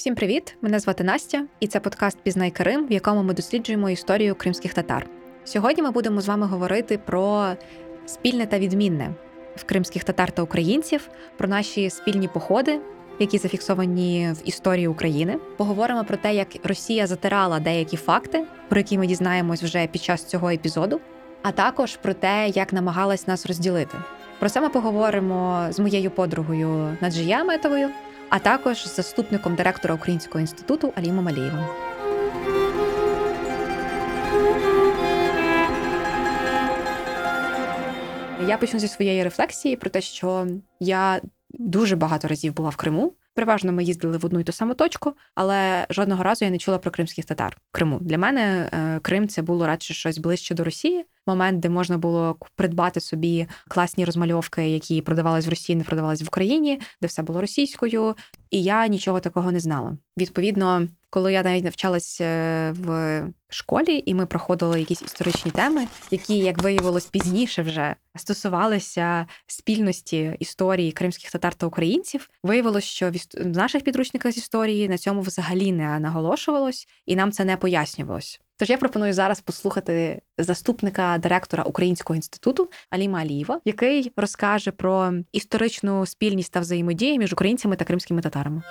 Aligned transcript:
Всім 0.00 0.14
привіт! 0.14 0.56
Мене 0.62 0.78
звати 0.78 1.04
Настя, 1.04 1.46
і 1.60 1.66
це 1.66 1.80
подкаст 1.80 2.18
Пізнай 2.22 2.50
Крим, 2.50 2.86
в 2.86 2.92
якому 2.92 3.22
ми 3.22 3.34
досліджуємо 3.34 3.90
історію 3.90 4.34
кримських 4.34 4.74
татар. 4.74 5.06
Сьогодні 5.44 5.82
ми 5.82 5.90
будемо 5.90 6.20
з 6.20 6.28
вами 6.28 6.46
говорити 6.46 6.98
про 6.98 7.52
спільне 8.06 8.46
та 8.46 8.58
відмінне 8.58 9.14
в 9.56 9.64
кримських 9.64 10.04
татар 10.04 10.32
та 10.32 10.42
українців, 10.42 11.08
про 11.38 11.48
наші 11.48 11.90
спільні 11.90 12.28
походи, 12.28 12.80
які 13.18 13.38
зафіксовані 13.38 14.32
в 14.32 14.48
історії 14.48 14.88
України. 14.88 15.38
Поговоримо 15.56 16.04
про 16.04 16.16
те, 16.16 16.34
як 16.34 16.48
Росія 16.64 17.06
затирала 17.06 17.60
деякі 17.60 17.96
факти, 17.96 18.46
про 18.68 18.80
які 18.80 18.98
ми 18.98 19.06
дізнаємось 19.06 19.62
вже 19.62 19.86
під 19.86 20.02
час 20.02 20.24
цього 20.24 20.50
епізоду, 20.50 21.00
а 21.42 21.52
також 21.52 21.96
про 21.96 22.14
те, 22.14 22.48
як 22.54 22.72
намагалась 22.72 23.26
нас 23.26 23.46
розділити. 23.46 23.98
Про 24.38 24.48
це 24.48 24.60
ми 24.60 24.68
поговоримо 24.68 25.66
з 25.70 25.78
моєю 25.80 26.10
подругою 26.10 26.96
Наджия 27.00 27.44
Метовою, 27.44 27.88
а 28.30 28.38
також 28.38 28.88
з 28.88 28.96
заступником 28.96 29.54
директора 29.54 29.94
Українського 29.94 30.40
інституту 30.40 30.92
Алімом 30.96 31.28
Алієвим. 31.28 31.64
Я 38.48 38.58
почну 38.58 38.80
зі 38.80 38.88
своєї 38.88 39.24
рефлексії 39.24 39.76
про 39.76 39.90
те, 39.90 40.00
що 40.00 40.46
я 40.80 41.20
дуже 41.50 41.96
багато 41.96 42.28
разів 42.28 42.54
була 42.54 42.68
в 42.68 42.76
Криму. 42.76 43.12
Переважно 43.34 43.72
ми 43.72 43.84
їздили 43.84 44.18
в 44.18 44.24
одну 44.24 44.40
й 44.40 44.44
ту 44.44 44.52
саму 44.52 44.74
точку, 44.74 45.12
але 45.34 45.86
жодного 45.90 46.22
разу 46.22 46.44
я 46.44 46.50
не 46.50 46.58
чула 46.58 46.78
про 46.78 46.90
кримських 46.90 47.24
татар 47.24 47.56
в 47.68 47.72
Криму. 47.72 47.98
Для 48.00 48.18
мене 48.18 48.70
е, 48.72 49.00
Крим 49.02 49.28
це 49.28 49.42
було 49.42 49.66
радше 49.66 49.94
щось 49.94 50.18
ближче 50.18 50.54
до 50.54 50.64
Росії. 50.64 51.04
Момент, 51.30 51.60
де 51.60 51.68
можна 51.68 51.98
було 51.98 52.36
придбати 52.56 53.00
собі 53.00 53.46
класні 53.68 54.04
розмальовки, 54.04 54.68
які 54.70 55.02
продавались 55.02 55.46
в 55.46 55.50
Росії, 55.50 55.76
не 55.76 55.84
продавались 55.84 56.22
в 56.22 56.26
Україні, 56.26 56.80
де 57.00 57.06
все 57.06 57.22
було 57.22 57.40
російською. 57.40 58.14
І 58.50 58.62
я 58.62 58.86
нічого 58.86 59.20
такого 59.20 59.52
не 59.52 59.60
знала. 59.60 59.96
Відповідно, 60.18 60.88
коли 61.10 61.32
я 61.32 61.42
навіть 61.42 61.64
навчалась 61.64 62.20
е, 62.20 62.74
в 62.78 63.22
школі, 63.48 64.02
і 64.06 64.14
ми 64.14 64.26
проходили 64.26 64.80
якісь 64.80 65.02
історичні 65.02 65.50
теми, 65.50 65.86
які, 66.10 66.38
як 66.38 66.62
виявилось 66.62 67.06
пізніше, 67.06 67.62
вже 67.62 67.94
стосувалися 68.16 69.26
спільності 69.46 70.36
історії 70.38 70.92
кримських 70.92 71.30
татар 71.30 71.54
та 71.54 71.66
українців, 71.66 72.30
виявилось, 72.42 72.84
що 72.84 73.12
в 73.34 73.46
наших 73.46 73.82
підручниках 73.82 74.32
з 74.32 74.36
історії 74.36 74.88
на 74.88 74.98
цьому 74.98 75.20
взагалі 75.20 75.72
не 75.72 75.98
наголошувалось, 75.98 76.88
і 77.06 77.16
нам 77.16 77.32
це 77.32 77.44
не 77.44 77.56
пояснювалось. 77.56 78.40
Тож 78.56 78.70
я 78.70 78.78
пропоную 78.78 79.12
зараз 79.12 79.40
послухати 79.40 80.22
заступника 80.38 81.18
директора 81.18 81.62
Українського 81.62 82.16
інституту 82.16 82.70
Аліма 82.90 83.20
Алієва, 83.20 83.60
який 83.64 84.12
розкаже 84.16 84.70
про 84.70 85.12
історичну 85.32 86.06
спільність 86.06 86.52
та 86.52 86.60
взаємодію 86.60 87.18
між 87.18 87.32
українцями 87.32 87.76
та 87.76 87.84
кримськими 87.84 88.22
татарами. 88.22 88.62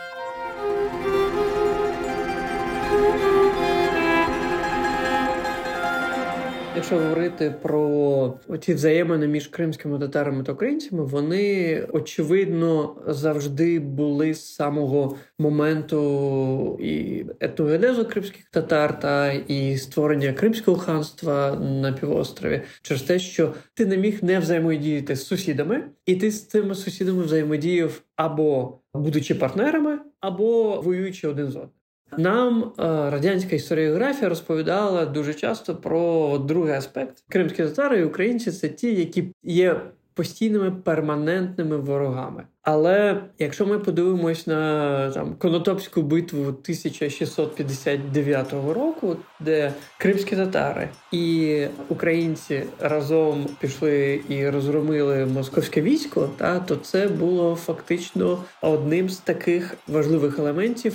Якщо 6.80 6.98
говорити 6.98 7.56
про 7.62 8.40
ці 8.62 8.74
взаємини 8.74 9.28
між 9.28 9.48
кримськими 9.48 10.00
татарами 10.00 10.44
та 10.44 10.52
українцями, 10.52 11.04
вони 11.04 11.82
очевидно 11.94 12.96
завжди 13.08 13.80
були 13.80 14.34
з 14.34 14.54
самого 14.54 15.18
моменту 15.40 16.78
і 16.82 17.26
етногенезу 17.40 18.06
кримських 18.06 18.46
татар 18.52 19.00
та 19.00 19.32
і 19.32 19.78
створення 19.78 20.34
кримського 20.34 20.78
ханства 20.78 21.56
на 21.56 21.94
півострові, 21.94 22.62
через 22.82 23.02
те, 23.02 23.20
що 23.20 23.54
ти 23.74 23.86
не 23.86 23.98
міг 23.98 24.24
не 24.24 24.40
взаємодіяти 24.40 25.16
з 25.16 25.28
сусідами, 25.28 25.84
і 26.06 26.16
ти 26.16 26.32
з 26.32 26.48
цими 26.48 26.76
сусідами 26.76 27.24
взаємодіяв 27.24 28.02
або 28.16 28.80
будучи 28.94 29.36
партнерами, 29.36 30.00
або 30.20 30.82
воюючи 30.82 31.28
один 31.28 31.52
з 31.52 31.56
одним. 31.56 31.79
Нам 32.18 32.64
е, 32.64 32.84
радянська 33.10 33.56
історіографія 33.56 34.30
розповідала 34.30 35.06
дуже 35.06 35.34
часто 35.34 35.76
про 35.76 36.38
другий 36.38 36.74
аспект. 36.74 37.24
Кримські 37.30 37.64
татари 37.64 38.00
і 38.00 38.04
українці 38.04 38.52
це 38.52 38.70
ті, 38.70 38.96
які 38.96 39.34
є 39.44 39.82
постійними 40.14 40.72
перманентними 40.72 41.78
ворогами. 41.78 42.44
Але 42.72 43.22
якщо 43.40 43.66
ми 43.66 43.80
подивимось 43.80 44.48
на 44.48 45.12
там 45.12 45.36
Конотопську 45.40 46.02
битву 46.02 46.42
1659 46.42 48.54
року, 48.54 49.16
де 49.40 49.74
кримські 49.98 50.36
татари 50.36 50.90
і 51.12 51.66
українці 51.90 52.64
разом 52.80 53.48
пішли 53.60 54.22
і 54.30 54.50
розгромили 54.50 55.26
московське 55.26 55.82
військо, 55.82 56.30
та 56.38 56.60
то 56.60 56.76
це 56.76 57.08
було 57.08 57.56
фактично 57.56 58.44
одним 58.62 59.10
з 59.10 59.18
таких 59.18 59.76
важливих 59.88 60.40
елементів 60.40 60.94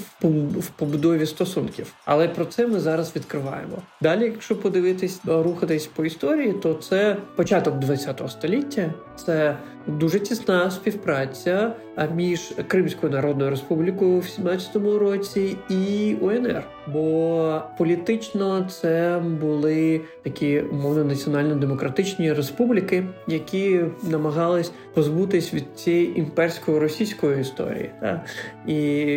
в 0.59 0.69
побудові 0.77 1.27
стосунків. 1.27 1.93
Але 2.05 2.29
про 2.29 2.45
це 2.45 2.67
ми 2.67 2.81
зараз 2.81 3.17
відкриваємо. 3.17 3.77
Далі, 4.03 4.25
якщо 4.25 4.56
подивитись 4.56 5.21
рухатись 5.27 5.87
по 5.87 6.05
історії, 6.05 6.53
то 6.53 6.75
це 6.75 7.17
початок 7.37 7.75
ХХ 7.85 8.31
століття, 8.31 8.95
це 9.17 9.56
дуже 9.87 10.21
тісна 10.21 10.71
співпраця 10.71 11.72
між 12.15 12.55
Кримською 12.69 13.12
Народною 13.12 13.50
Республікою 13.50 14.19
в 14.19 14.22
17-му 14.22 14.99
році 14.99 15.56
і 15.69 16.15
УНР. 16.21 16.62
Бо 16.93 17.62
політично 17.78 18.69
це 18.71 19.23
були 19.41 20.00
такі 20.23 20.61
умовно 20.61 21.05
національно-демократичні 21.05 22.33
республіки, 22.33 23.05
які 23.27 23.81
намагались 24.03 24.73
позбутись 24.94 25.55
від 25.55 25.65
цієї 25.75 26.19
імперської 26.19 26.78
російської 26.78 27.41
історії 27.41 27.91
та 28.00 28.25
і 28.67 28.77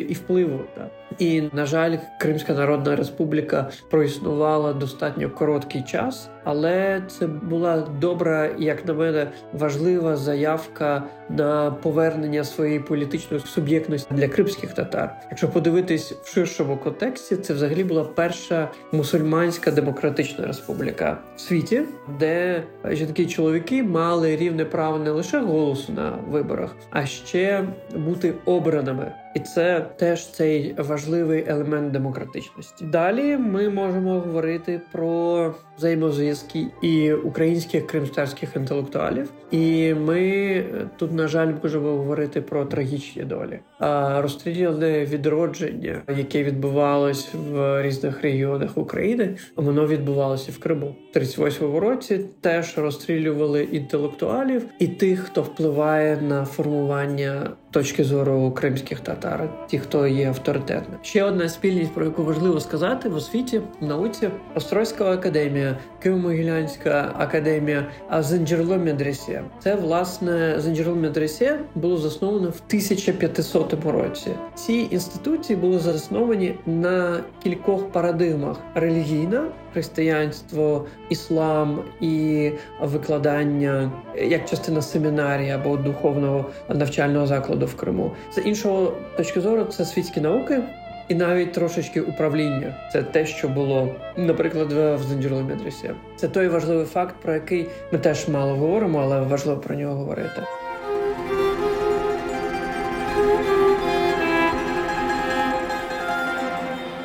і 0.09 0.13
впливу. 0.13 0.59
Та. 0.75 0.89
І 1.19 1.41
на 1.53 1.66
жаль, 1.66 1.97
Кримська 2.19 2.53
Народна 2.53 2.95
Республіка 2.95 3.69
проіснувала 3.90 4.73
достатньо 4.73 5.29
короткий 5.29 5.81
час, 5.81 6.29
але 6.44 7.03
це 7.07 7.28
була 7.28 7.88
добра, 8.01 8.50
як 8.57 8.85
на 8.85 8.94
мене, 8.94 9.28
важлива 9.53 10.16
заявка 10.16 11.03
на 11.29 11.72
повернення 11.72 12.44
своєї 12.44 12.79
політичної 12.79 13.44
суб'єктності 13.45 14.13
для 14.13 14.28
кримських 14.28 14.73
татар. 14.73 15.16
Якщо 15.29 15.50
подивитись 15.50 16.12
в 16.12 16.34
ширшому 16.34 16.78
контексті, 16.78 17.35
це 17.35 17.53
взагалі 17.53 17.84
була 17.84 18.03
перша 18.03 18.72
мусульманська 18.91 19.72
демократична 19.72 20.47
республіка 20.47 21.18
в 21.35 21.41
світі, 21.41 21.81
де 22.19 22.63
жінки 22.89 23.24
і 23.24 23.28
чоловіки 23.28 23.84
мали 23.84 24.35
рівне 24.35 24.66
право 24.66 24.97
не 24.97 25.12
лише 25.12 25.39
голосу 25.39 25.94
на 25.94 26.13
виборах, 26.29 26.75
а 26.89 27.06
ще 27.06 27.63
бути 27.95 28.34
обраними. 28.45 29.12
І 29.38 29.40
це 29.40 29.86
теж 29.98 30.28
цей 30.28 30.75
важливий 30.78 31.46
елемент 31.48 31.92
демократичності. 31.92 32.86
Далі 32.86 33.38
ми 33.38 33.70
можемо 33.70 34.20
говорити 34.20 34.81
про 34.92 35.53
взаємозв'язки 35.78 36.68
і 36.81 37.14
українських 37.14 37.88
кримстарських 37.88 38.56
інтелектуалів. 38.56 39.31
І 39.52 39.94
ми 39.94 40.64
тут, 40.98 41.12
на 41.14 41.28
жаль, 41.28 41.53
можемо 41.64 41.90
говорити 41.90 42.42
про 42.42 42.66
трагічні 42.66 43.24
долі. 43.24 43.59
Розстріляне 43.79 45.05
відродження, 45.05 46.01
яке 46.17 46.43
відбувалось 46.43 47.29
в 47.33 47.83
різних 47.83 48.21
регіонах 48.21 48.77
України, 48.77 49.35
воно 49.55 49.88
відбувалося 49.88 50.51
в 50.51 50.59
Криму. 50.59 50.95
В 51.13 51.17
38-му 51.17 51.79
році 51.79 52.19
теж 52.41 52.77
розстрілювали 52.77 53.63
інтелектуалів 53.63 54.65
і 54.79 54.88
тих, 54.88 55.19
хто 55.19 55.41
впливає 55.41 56.17
на 56.21 56.45
формування 56.45 57.49
точки 57.71 58.03
зору 58.03 58.51
кримських 58.51 58.99
татар, 58.99 59.49
ті, 59.67 59.79
хто 59.79 60.07
є 60.07 60.27
авторитетним. 60.27 60.99
Ще 61.01 61.23
одна 61.23 61.49
спільність, 61.49 61.94
про 61.94 62.05
яку 62.05 62.23
важливо 62.23 62.59
сказати 62.59 63.09
в 63.09 63.15
освіті 63.15 63.61
в 63.81 63.85
науці 63.85 64.29
Острозька 64.55 65.11
академія, 65.11 65.77
Києво-Могилянська 66.05 67.11
академія, 67.17 67.85
а 68.09 68.23
Зенджерло 68.23 68.77
Медресе. 68.77 69.44
Це 69.59 69.75
власне 69.75 70.55
Зенджерло 70.57 70.95
Медресе 70.95 71.59
було 71.75 71.97
засновано 71.97 72.49
в 72.49 72.61
1500 72.67 73.66
році. 73.73 74.31
Ці 74.55 74.88
інституції 74.91 75.57
були 75.57 75.79
засновані 75.79 76.55
на 76.66 77.24
кількох 77.44 77.89
парадигмах: 77.89 78.57
релігійна, 78.75 79.47
християнство, 79.74 80.86
іслам 81.09 81.80
і 82.01 82.51
викладання 82.81 83.92
як 84.15 84.50
частина 84.50 84.81
семінарії 84.81 85.51
або 85.51 85.77
духовного 85.77 86.45
навчального 86.69 87.27
закладу 87.27 87.65
в 87.65 87.75
Криму. 87.75 88.12
З 88.36 88.42
іншого 88.42 88.94
точки 89.18 89.42
зору, 89.42 89.63
це 89.63 89.86
світські 89.86 90.21
науки. 90.21 90.62
І 91.07 91.15
навіть 91.15 91.53
трошечки 91.53 92.01
управління 92.01 92.75
це 92.92 93.03
те, 93.03 93.25
що 93.25 93.47
було, 93.47 93.95
наприклад, 94.18 94.71
в 94.71 94.97
Зенджерло 94.97 95.44
Медресі. 95.44 95.92
Це 96.15 96.27
той 96.27 96.47
важливий 96.47 96.86
факт, 96.86 97.15
про 97.21 97.33
який 97.33 97.68
ми 97.92 98.00
теж 98.00 98.27
мало 98.27 98.56
говоримо, 98.56 99.00
але 99.00 99.21
важливо 99.21 99.59
про 99.59 99.75
нього 99.75 99.95
говорити. 99.95 100.42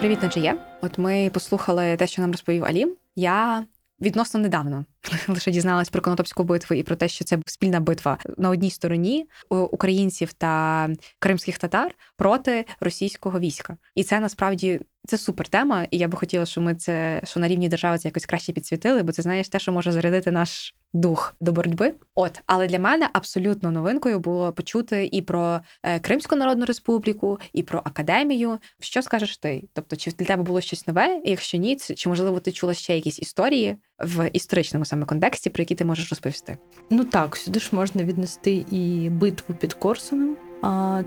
Привіт, 0.03 0.23
Наджія. 0.23 0.57
От 0.81 0.99
ми 0.99 1.31
послухали 1.35 1.97
те, 1.97 2.07
що 2.07 2.23
нам 2.23 2.31
розповів 2.31 2.65
Алім. 2.65 2.97
Я 3.17 3.67
відносно 4.01 4.41
недавно 4.41 4.85
лише 5.29 5.51
дізналась 5.51 5.89
про 5.89 6.03
Конотопську 6.03 6.45
битву 6.45 6.77
і 6.77 6.83
про 6.83 6.97
те, 6.97 7.09
що 7.09 7.25
це 7.25 7.39
спільна 7.47 7.81
битва 7.81 8.19
на 8.39 8.51
одній 8.51 8.71
стороні 8.71 9.27
українців 9.49 10.33
та 10.33 10.89
кримських 11.19 11.59
татар 11.59 11.95
проти 12.17 12.65
російського 12.81 13.41
війська. 13.41 13.77
І 13.95 14.05
це 14.05 14.21
насправді 14.21 14.81
це 15.07 15.19
супер 15.19 15.49
тема. 15.49 15.87
І 15.91 15.99
я 15.99 16.09
би 16.09 16.19
хотіла, 16.19 16.47
щоб 16.47 16.65
ми 16.65 16.75
це 16.75 17.21
що 17.25 17.41
на 17.41 17.49
рівні 17.49 17.69
держави 17.69 17.99
це 17.99 18.09
якось 18.09 18.27
краще 18.27 18.53
підсвітили, 18.53 19.03
бо 19.03 19.13
це 19.13 19.23
знаєш 19.23 19.49
те, 19.49 19.59
що 19.59 19.73
може 19.73 19.93
зарядити 19.93 20.31
наш 20.31 20.75
дух 20.93 21.35
до 21.41 21.53
боротьби. 21.53 21.95
От, 22.15 22.41
але 22.47 22.67
для 22.67 22.79
мене 22.79 23.09
абсолютно 23.13 23.71
новинкою 23.71 24.19
було 24.19 24.53
почути 24.53 25.09
і 25.13 25.23
про 25.23 25.61
е, 25.83 26.01
Кримську 26.01 26.37
Народну 26.37 26.65
Республіку, 26.65 27.39
і 27.53 27.63
про 27.63 27.79
академію. 27.85 28.59
Що 28.81 29.03
скажеш 29.03 29.37
ти? 29.37 29.65
Тобто, 29.73 29.97
чи 29.97 30.11
для 30.11 30.27
тебе 30.27 30.43
було 30.43 30.61
щось 30.61 30.87
нове? 30.87 31.23
Якщо 31.25 31.59
ні, 31.59 31.77
чи 31.77 32.09
можливо 32.09 32.41
ти 32.41 32.53
чула 32.53 32.75
ще 32.75 32.95
якісь 32.95 33.19
історії 33.19 33.77
в 33.99 34.31
історичному 34.33 34.85
саме 34.85 35.07
контексті, 35.07 35.51
про 35.51 35.63
які 35.63 35.75
ти 35.75 35.85
можеш 35.85 36.11
розповісти? 36.11 36.59
Ну 36.91 37.05
так, 37.05 37.37
сюди 37.37 37.61
ж 37.61 37.69
можна 37.73 38.05
віднести 38.05 38.65
і 38.71 39.11
битву 39.11 39.55
під 39.55 39.75
Корсуном. 39.75 40.37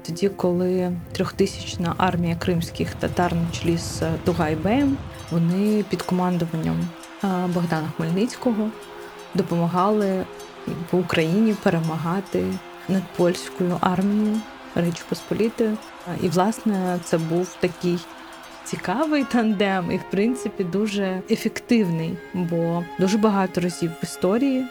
Тоді, 0.06 0.30
коли 0.30 0.92
трьохтисячна 1.12 1.94
армія 1.98 2.36
кримських 2.36 2.96
татар 2.96 3.36
на 3.36 3.60
чолі 3.60 3.78
з 3.78 4.02
Тугайбеєм, 4.25 4.98
вони 5.31 5.84
під 5.90 6.02
командуванням 6.02 6.88
Богдана 7.54 7.88
Хмельницького 7.98 8.69
допомагали 9.34 10.25
в 10.92 10.98
Україні 10.98 11.56
перемагати 11.63 12.44
над 12.90 13.04
польською 13.18 13.78
армією 13.81 14.40
Речі 14.75 15.04
Посполітою. 15.10 15.78
І, 16.22 16.30
власне, 16.30 17.00
це 17.04 17.18
був 17.18 17.57
такий 17.60 18.00
цікавий 18.63 19.24
тандем, 19.24 19.92
і 19.92 19.98
в 19.98 20.04
принципі 20.12 20.63
дуже 20.63 21.22
ефективний, 21.30 22.18
бо 22.34 22.84
дуже 23.00 23.18
багато 23.18 23.62
разів 23.62 23.92
в 23.92 24.04
історії. 24.04 24.66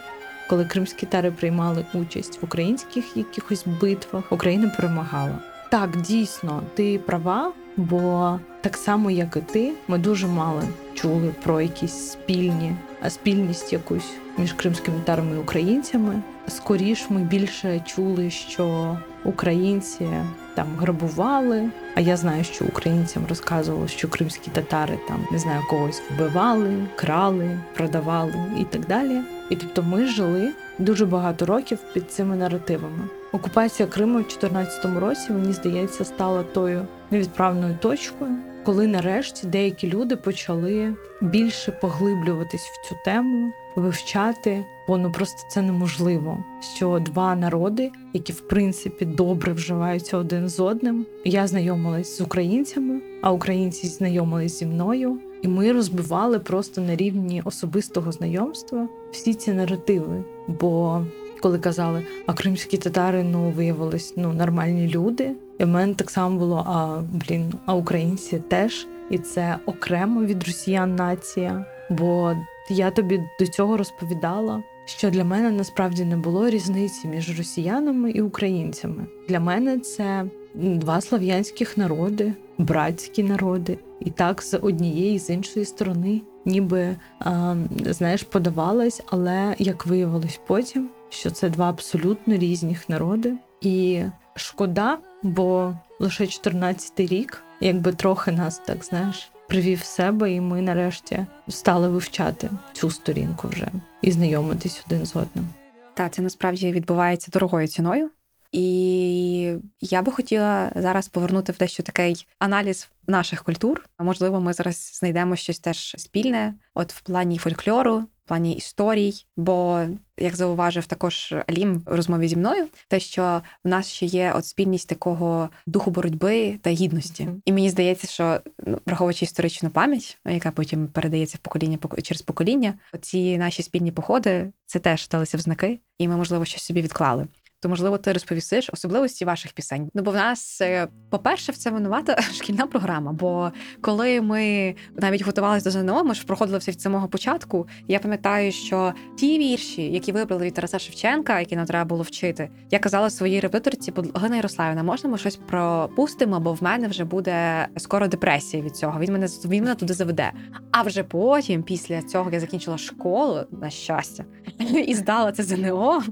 Коли 0.49 0.65
кримські 0.65 1.05
тари 1.05 1.31
приймали 1.31 1.85
участь 1.93 2.41
в 2.41 2.45
українських 2.45 3.17
якихось 3.17 3.65
битвах, 3.81 4.31
Україна 4.31 4.69
перемагала. 4.69 5.39
Так, 5.71 6.01
дійсно, 6.01 6.63
ти 6.73 6.99
права, 6.99 7.53
бо 7.77 8.39
так 8.61 8.77
само, 8.77 9.11
як 9.11 9.37
і 9.37 9.53
ти, 9.53 9.73
ми 9.87 9.97
дуже 9.97 10.27
мало 10.27 10.61
чули 10.93 11.33
про 11.43 11.61
якісь 11.61 12.11
спільні, 12.11 12.75
спільність 13.09 13.73
якусь 13.73 14.11
між 14.37 14.53
кримськими 14.53 14.97
тарами 15.05 15.35
і 15.35 15.39
українцями. 15.39 16.21
Скоріш 16.47 17.05
ми 17.09 17.21
більше 17.21 17.79
чули, 17.85 18.29
що 18.29 18.97
українці 19.23 20.07
там 20.55 20.67
грабували. 20.79 21.69
А 21.95 22.01
я 22.01 22.17
знаю, 22.17 22.43
що 22.43 22.65
українцям 22.65 23.25
розказували, 23.29 23.87
що 23.87 24.07
кримські 24.07 24.51
татари 24.51 24.99
там 25.07 25.27
не 25.31 25.39
знаю 25.39 25.61
когось 25.69 26.01
вбивали, 26.11 26.87
крали, 26.95 27.59
продавали 27.75 28.33
і 28.59 28.63
так 28.63 28.87
далі. 28.87 29.21
І 29.49 29.55
тобто 29.55 29.83
ми 29.83 30.05
жили 30.05 30.51
дуже 30.79 31.05
багато 31.05 31.45
років 31.45 31.79
під 31.93 32.11
цими 32.11 32.35
наративами. 32.35 33.09
Окупація 33.31 33.87
Криму 33.87 34.13
в 34.13 34.21
2014 34.21 34.85
році, 34.99 35.31
мені 35.31 35.53
здається, 35.53 36.05
стала 36.05 36.43
тою 36.43 36.87
невідправною 37.11 37.77
точкою, 37.81 38.31
коли 38.63 38.87
нарешті 38.87 39.47
деякі 39.47 39.89
люди 39.89 40.15
почали 40.15 40.95
більше 41.21 41.71
поглиблюватись 41.71 42.61
в 42.61 42.89
цю 42.89 42.95
тему, 43.05 43.53
вивчати, 43.75 44.65
бо 44.87 44.97
ну 44.97 45.11
просто 45.11 45.37
це 45.49 45.61
неможливо. 45.61 46.37
Що 46.75 46.99
два 46.99 47.35
народи, 47.35 47.91
які 48.13 48.33
в 48.33 48.41
принципі 48.41 49.05
добре 49.05 49.53
вживаються 49.53 50.17
один 50.17 50.49
з 50.49 50.59
одним. 50.59 51.05
Я 51.25 51.47
знайомилась 51.47 52.17
з 52.17 52.21
українцями, 52.21 53.01
а 53.21 53.31
українці 53.31 53.87
знайомились 53.87 54.59
зі 54.59 54.65
мною, 54.65 55.19
і 55.41 55.47
ми 55.47 55.71
розбивали 55.71 56.39
просто 56.39 56.81
на 56.81 56.95
рівні 56.95 57.41
особистого 57.45 58.11
знайомства 58.11 58.87
всі 59.11 59.33
ці 59.33 59.53
наративи. 59.53 60.23
Бо 60.47 61.01
коли 61.41 61.59
казали, 61.59 62.03
а 62.25 62.33
кримські 62.33 62.77
татари 62.77 63.23
ну 63.23 63.49
виявились 63.49 64.13
ну 64.17 64.33
нормальні 64.33 64.87
люди. 64.87 65.31
І 65.59 65.63
в 65.63 65.67
мене 65.67 65.93
так 65.93 66.11
само 66.11 66.39
було: 66.39 66.63
а 66.67 67.01
блін, 67.11 67.53
а 67.65 67.75
українці 67.75 68.43
теж, 68.47 68.87
і 69.09 69.17
це 69.17 69.57
окремо 69.65 70.23
від 70.23 70.43
росіян 70.43 70.95
нація. 70.95 71.65
Бо 71.89 72.35
я 72.69 72.91
тобі 72.91 73.21
до 73.39 73.47
цього 73.47 73.77
розповідала, 73.77 74.63
що 74.85 75.09
для 75.09 75.23
мене 75.23 75.51
насправді 75.51 76.05
не 76.05 76.17
було 76.17 76.49
різниці 76.49 77.07
між 77.07 77.37
росіянами 77.37 78.11
і 78.11 78.21
українцями. 78.21 79.05
Для 79.29 79.39
мене 79.39 79.79
це 79.79 80.25
два 80.53 81.01
слав'янських 81.01 81.77
народи, 81.77 82.33
братські 82.57 83.23
народи, 83.23 83.77
і 83.99 84.11
так 84.11 84.41
з 84.41 84.57
однієї 84.57 85.19
з 85.19 85.29
іншої 85.29 85.65
сторони, 85.65 86.21
ніби 86.45 86.95
а, 87.19 87.55
знаєш, 87.85 88.23
подавалось, 88.23 89.01
але 89.05 89.55
як 89.59 89.85
виявилось 89.85 90.39
потім, 90.47 90.89
що 91.09 91.31
це 91.31 91.49
два 91.49 91.69
абсолютно 91.69 92.35
різних 92.37 92.89
народи, 92.89 93.33
і 93.61 94.01
шкода, 94.35 94.97
бо 95.23 95.73
лише 95.99 96.23
14-й 96.23 97.05
рік, 97.05 97.43
якби 97.61 97.91
трохи 97.91 98.31
нас 98.31 98.61
так 98.65 98.85
знаєш 98.85 99.31
привів 99.47 99.83
себе, 99.83 100.31
і 100.31 100.41
ми 100.41 100.61
нарешті 100.61 101.25
стали 101.47 101.89
вивчати 101.89 102.49
цю 102.73 102.91
сторінку 102.91 103.47
вже 103.47 103.67
і 104.01 104.11
знайомитись 104.11 104.83
один 104.87 105.05
з 105.05 105.15
одним. 105.15 105.47
Та 105.93 106.09
це 106.09 106.21
насправді 106.21 106.71
відбувається 106.71 107.31
дорогою 107.31 107.67
ціною. 107.67 108.09
І 108.51 109.57
я 109.81 110.01
би 110.01 110.11
хотіла 110.11 110.71
зараз 110.75 111.07
повернути 111.07 111.51
в 111.51 111.57
дещо 111.57 111.83
такий 111.83 112.27
аналіз 112.39 112.89
наших 113.07 113.43
культур. 113.43 113.85
Можливо, 113.99 114.41
ми 114.41 114.53
зараз 114.53 114.91
знайдемо 114.99 115.35
щось 115.35 115.59
теж 115.59 115.95
спільне, 115.97 116.53
от 116.73 116.93
в 116.93 117.01
плані 117.01 117.37
фольклору, 117.37 118.03
в 118.25 118.27
плані 118.27 118.53
історій. 118.53 119.13
Бо, 119.37 119.81
як 120.17 120.35
зауважив 120.35 120.85
також 120.85 121.33
Алім 121.47 121.83
в 121.85 121.95
розмові 121.95 122.27
зі 122.27 122.35
мною, 122.35 122.67
те, 122.87 122.99
що 122.99 123.41
в 123.63 123.67
нас 123.67 123.91
ще 123.91 124.05
є 124.05 124.33
от 124.35 124.45
спільність 124.45 124.89
такого 124.89 125.49
духу 125.67 125.91
боротьби 125.91 126.59
та 126.61 126.69
гідності, 126.69 127.23
mm-hmm. 127.23 127.41
і 127.45 127.53
мені 127.53 127.69
здається, 127.69 128.07
що 128.07 128.39
ну, 128.65 128.79
враховуючи 128.85 129.25
історичну 129.25 129.69
пам'ять, 129.69 130.17
яка 130.25 130.51
потім 130.51 130.87
передається 130.87 131.37
в 131.37 131.45
покоління 131.45 131.77
через 132.03 132.21
покоління, 132.21 132.73
ці 133.01 133.37
наші 133.37 133.63
спільні 133.63 133.91
походи 133.91 134.51
це 134.65 134.79
теж 134.79 135.03
сталися 135.03 135.37
в 135.37 135.39
знаки, 135.39 135.79
і 135.97 136.07
ми, 136.07 136.17
можливо, 136.17 136.45
щось 136.45 136.63
собі 136.63 136.81
відклали 136.81 137.27
то 137.59 137.69
можливо 137.69 137.97
ти 137.97 138.13
розповісиш 138.13 138.69
особливості 138.73 139.25
ваших 139.25 139.53
пісень. 139.53 139.89
Ну 139.93 140.01
бо 140.01 140.11
в 140.11 140.15
нас, 140.15 140.61
е, 140.61 140.87
по-перше, 141.09 141.51
в 141.51 141.57
це 141.57 141.71
винувата 141.71 142.21
шкільна 142.33 142.67
програма. 142.67 143.13
Бо 143.13 143.51
коли 143.81 144.21
ми 144.21 144.75
навіть 144.95 145.21
готувалися 145.21 145.63
до 145.63 145.71
ЗНО, 145.71 146.03
ми 146.03 146.15
ж 146.15 146.25
проходили 146.25 146.57
все 146.57 146.71
від 146.71 146.81
самого 146.81 147.07
початку. 147.07 147.67
Я 147.87 147.99
пам'ятаю, 147.99 148.51
що 148.51 148.93
ті 149.17 149.39
вірші, 149.39 149.81
які 149.81 150.11
вибрали 150.11 150.45
від 150.45 150.53
Тараса 150.53 150.79
Шевченка, 150.79 151.39
які 151.39 151.55
нам 151.55 151.65
треба 151.65 151.85
було 151.85 152.03
вчити, 152.03 152.49
я 152.71 152.79
казала 152.79 153.09
своїй 153.09 153.39
репетиторці, 153.39 153.93
Галина 154.13 154.35
Ярославівна, 154.35 154.83
можна 154.83 155.09
ми 155.09 155.17
щось 155.17 155.35
пропустимо, 155.35 156.39
бо 156.39 156.53
в 156.53 156.63
мене 156.63 156.87
вже 156.87 157.03
буде 157.03 157.67
скоро 157.77 158.07
депресія 158.07 158.63
від 158.63 158.75
цього. 158.75 158.99
Він 158.99 159.11
мене 159.11 159.27
він 159.45 159.63
мене 159.63 159.75
туди 159.75 159.93
заведе. 159.93 160.31
А 160.71 160.81
вже 160.81 161.03
потім, 161.03 161.63
після 161.63 162.01
цього, 162.01 162.29
я 162.31 162.39
закінчила 162.39 162.77
школу 162.77 163.39
на 163.51 163.69
щастя 163.69 164.25
і 164.87 164.95
здала 164.95 165.31
це 165.31 165.43
ЗНО. 165.43 166.03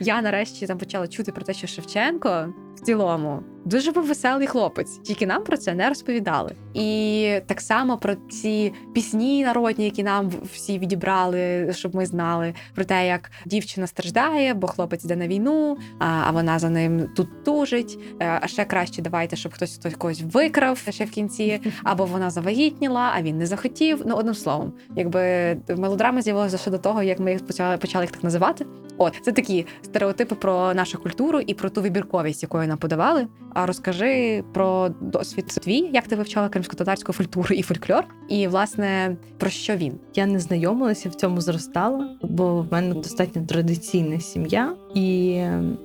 Я 0.00 0.22
нарешті 0.22 0.66
там 0.66 0.78
почала 0.86 1.08
чути 1.08 1.32
про 1.32 1.44
те, 1.44 1.54
що 1.54 1.66
Шевченко 1.66 2.54
в 2.76 2.80
цілому 2.80 3.42
дуже 3.66 3.92
був 3.92 4.06
веселий 4.06 4.46
хлопець, 4.46 4.98
тільки 4.98 5.26
нам 5.26 5.44
про 5.44 5.56
це 5.56 5.74
не 5.74 5.88
розповідали. 5.88 6.54
І 6.74 7.40
так 7.46 7.60
само 7.60 7.98
про 7.98 8.14
ці 8.14 8.72
пісні 8.94 9.44
народні, 9.44 9.84
які 9.84 10.02
нам 10.02 10.32
всі 10.54 10.78
відібрали, 10.78 11.72
щоб 11.72 11.94
ми 11.94 12.06
знали 12.06 12.54
про 12.74 12.84
те, 12.84 13.06
як 13.06 13.30
дівчина 13.46 13.86
страждає, 13.86 14.54
бо 14.54 14.66
хлопець 14.66 15.04
йде 15.04 15.16
на 15.16 15.28
війну, 15.28 15.78
а 15.98 16.30
вона 16.30 16.58
за 16.58 16.70
ним 16.70 17.08
тут 17.16 17.44
тужить. 17.44 17.98
Е, 18.20 18.38
а 18.42 18.46
ще 18.46 18.64
краще 18.64 19.02
давайте, 19.02 19.36
щоб 19.36 19.52
хтось 19.52 19.76
хтось 19.76 19.94
когось 19.94 20.22
викрав 20.32 20.78
ще 20.90 21.04
в 21.04 21.10
кінці, 21.10 21.60
або 21.84 22.04
вона 22.04 22.30
завагітніла, 22.30 23.12
а 23.16 23.22
він 23.22 23.38
не 23.38 23.46
захотів. 23.46 24.02
Ну 24.06 24.14
одним 24.14 24.34
словом, 24.34 24.72
якби 24.96 25.56
мелодрама 25.76 26.22
з'явилася 26.22 26.58
ще 26.58 26.70
до 26.70 26.78
того, 26.78 27.02
як 27.02 27.18
ми 27.18 27.32
їх 27.32 27.46
почали 27.46 27.76
почали 27.76 28.04
їх 28.04 28.10
так 28.10 28.24
називати. 28.24 28.66
От 28.98 29.14
це 29.22 29.32
такі 29.32 29.66
стереотипи 29.82 30.34
про 30.34 30.74
нашу 30.74 31.02
культуру 31.02 31.40
і 31.40 31.54
про 31.54 31.70
ту 31.70 31.82
вибірковість, 31.82 32.42
якою 32.42 32.65
нам 32.66 32.78
подавали. 32.78 33.26
А 33.54 33.66
розкажи 33.66 34.44
про 34.54 34.88
досвід 35.00 35.46
твій, 35.46 35.90
як 35.92 36.08
ти 36.08 36.16
вивчала 36.16 36.48
кримсько-татарську 36.48 37.12
культуру 37.12 37.54
і 37.54 37.62
фольклор, 37.62 38.04
і 38.28 38.48
власне 38.48 39.16
про 39.38 39.50
що 39.50 39.76
він? 39.76 39.98
Я 40.14 40.26
не 40.26 40.40
знайомилася 40.40 41.08
в 41.08 41.14
цьому 41.14 41.40
зростала, 41.40 42.18
бо 42.22 42.62
в 42.62 42.72
мене 42.72 42.94
достатньо 42.94 43.46
традиційна 43.46 44.20
сім'я, 44.20 44.76
і 44.94 45.26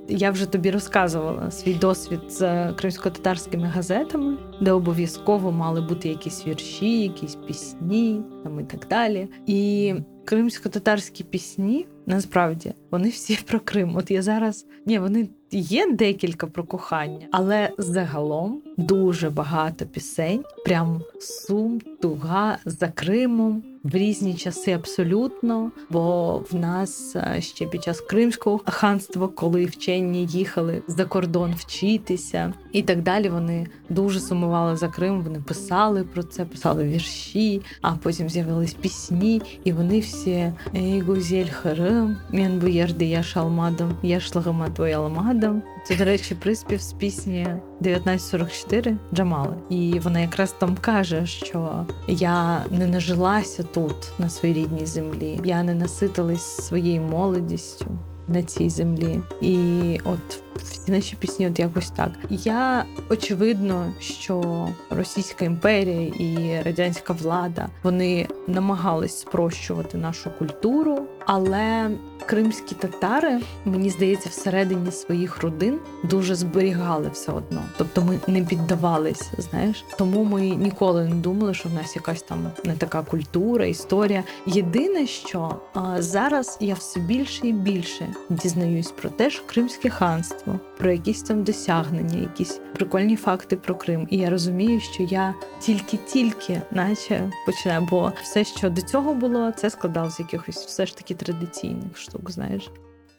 я 0.07 0.31
вже 0.31 0.45
тобі 0.45 0.71
розказувала 0.71 1.51
свій 1.51 1.73
досвід 1.73 2.19
з 2.29 2.41
кримсько-татарськими 2.73 3.67
газетами, 3.67 4.37
де 4.61 4.71
обов'язково 4.71 5.51
мали 5.51 5.81
бути 5.81 6.09
якісь 6.09 6.47
вірші, 6.47 7.01
якісь 7.01 7.35
пісні 7.35 8.21
там 8.43 8.59
і 8.59 8.63
так 8.63 8.87
далі. 8.89 9.27
І 9.45 9.93
кримсько-татарські 10.25 11.23
пісні 11.23 11.87
насправді 12.05 12.73
вони 12.91 13.09
всі 13.09 13.39
про 13.47 13.59
Крим. 13.59 13.95
От 13.95 14.11
я 14.11 14.21
зараз 14.21 14.65
ні, 14.85 14.99
вони 14.99 15.29
є 15.51 15.91
декілька 15.93 16.47
про 16.47 16.63
кохання, 16.63 17.27
але 17.31 17.69
загалом 17.77 18.61
дуже 18.77 19.29
багато 19.29 19.85
пісень, 19.85 20.43
прям 20.65 21.01
сум, 21.19 21.81
туга 22.01 22.57
за 22.65 22.87
Кримом. 22.87 23.63
В 23.83 23.95
різні 23.95 24.33
часи 24.33 24.71
абсолютно, 24.71 25.71
бо 25.89 26.37
в 26.51 26.55
нас 26.55 27.15
е, 27.15 27.41
ще 27.41 27.65
під 27.65 27.83
час 27.83 28.01
Кримського 28.01 28.61
ханства, 28.65 29.27
коли 29.27 29.65
вчені 29.65 30.25
їхали 30.25 30.81
за 30.87 31.05
кордон 31.05 31.53
вчитися 31.57 32.53
і 32.71 32.81
так 32.81 33.01
далі, 33.01 33.29
вони 33.29 33.67
дуже 33.89 34.19
сумували 34.19 34.77
за 34.77 34.87
Крим. 34.87 35.21
Вони 35.21 35.39
писали 35.39 36.03
про 36.03 36.23
це, 36.23 36.45
писали 36.45 36.83
вірші, 36.83 37.61
а 37.81 37.91
потім 37.91 38.29
з'явились 38.29 38.73
пісні, 38.73 39.41
і 39.63 39.71
вони 39.71 39.99
всі 39.99 40.53
«Ей, 40.75 41.01
гузель 41.01 41.49
харим, 41.49 42.17
мен 42.31 42.59
бу 42.59 42.67
yerде 42.67 43.05
яш 43.05 43.37
алмадом, 43.37 43.93
яш 44.03 44.35
лагама 44.35 44.69
твоя 44.69 44.99
ламадом. 45.41 45.63
Це, 45.83 45.95
до 45.95 46.05
речі, 46.05 46.35
приспів 46.35 46.81
з 46.81 46.93
пісні 46.93 47.47
1944 47.79 48.97
Джамали. 49.13 49.55
І 49.69 49.99
вона 49.99 50.19
якраз 50.19 50.51
там 50.51 50.77
каже, 50.81 51.25
що 51.25 51.85
я 52.07 52.65
не 52.71 52.87
нажилася 52.87 53.63
тут, 53.63 54.11
на 54.19 54.29
своїй 54.29 54.53
рідній 54.53 54.85
землі. 54.85 55.39
Я 55.43 55.63
не 55.63 55.73
наситилась 55.73 56.65
своєю 56.67 57.01
молодістю 57.01 57.85
на 58.27 58.43
цій 58.43 58.69
землі. 58.69 59.19
І 59.41 59.99
от 60.03 60.43
всі 60.55 60.91
наші 60.91 61.15
пісні, 61.15 61.47
от 61.47 61.59
якось 61.59 61.89
так. 61.89 62.11
Я 62.29 62.85
очевидно, 63.09 63.93
що 63.99 64.67
Російська 64.89 65.45
імперія 65.45 66.01
і 66.01 66.61
радянська 66.65 67.13
влада 67.13 67.69
вони 67.83 68.27
намагались 68.47 69.19
спрощувати 69.19 69.97
нашу 69.97 70.29
культуру, 70.39 70.99
але 71.25 71.89
кримські 72.31 72.75
татари, 72.75 73.39
мені 73.65 73.89
здається, 73.89 74.29
всередині 74.29 74.91
своїх 74.91 75.41
родин 75.41 75.79
дуже 76.03 76.35
зберігали 76.35 77.09
все 77.13 77.31
одно. 77.31 77.61
Тобто 77.77 78.01
ми 78.01 78.19
не 78.27 78.41
піддавались, 78.41 79.31
знаєш. 79.37 79.85
Тому 79.97 80.23
ми 80.23 80.41
ніколи 80.41 81.05
не 81.05 81.15
думали, 81.15 81.53
що 81.53 81.69
в 81.69 81.73
нас 81.73 81.95
якась 81.95 82.21
там 82.21 82.51
не 82.63 82.73
така 82.73 83.03
культура, 83.03 83.65
історія. 83.65 84.23
Єдине, 84.45 85.07
що 85.07 85.55
а, 85.73 86.01
зараз 86.01 86.57
я 86.59 86.73
все 86.73 86.99
більше 86.99 87.47
і 87.47 87.53
більше 87.53 88.07
дізнаюсь 88.29 88.91
про 88.91 89.09
те, 89.09 89.29
що 89.29 89.43
Кримське 89.45 89.89
ханство, 89.89 90.59
про 90.77 90.91
якісь 90.91 91.21
там 91.21 91.43
досягнення, 91.43 92.19
якісь 92.19 92.59
прикольні 92.75 93.15
факти 93.15 93.55
про 93.55 93.75
Крим. 93.75 94.07
І 94.09 94.17
я 94.17 94.29
розумію, 94.29 94.79
що 94.79 95.03
я 95.03 95.33
тільки-тільки, 95.59 96.61
наче 96.71 97.31
починаю, 97.45 97.87
бо 97.89 98.11
все, 98.23 98.43
що 98.43 98.69
до 98.69 98.81
цього 98.81 99.13
було, 99.13 99.51
це 99.51 99.69
складалося 99.69 100.15
з 100.15 100.19
якихось 100.19 100.65
все 100.65 100.85
ж 100.85 100.97
таки 100.97 101.13
традиційних 101.15 101.97
штук, 101.97 102.20
знаєш. 102.29 102.71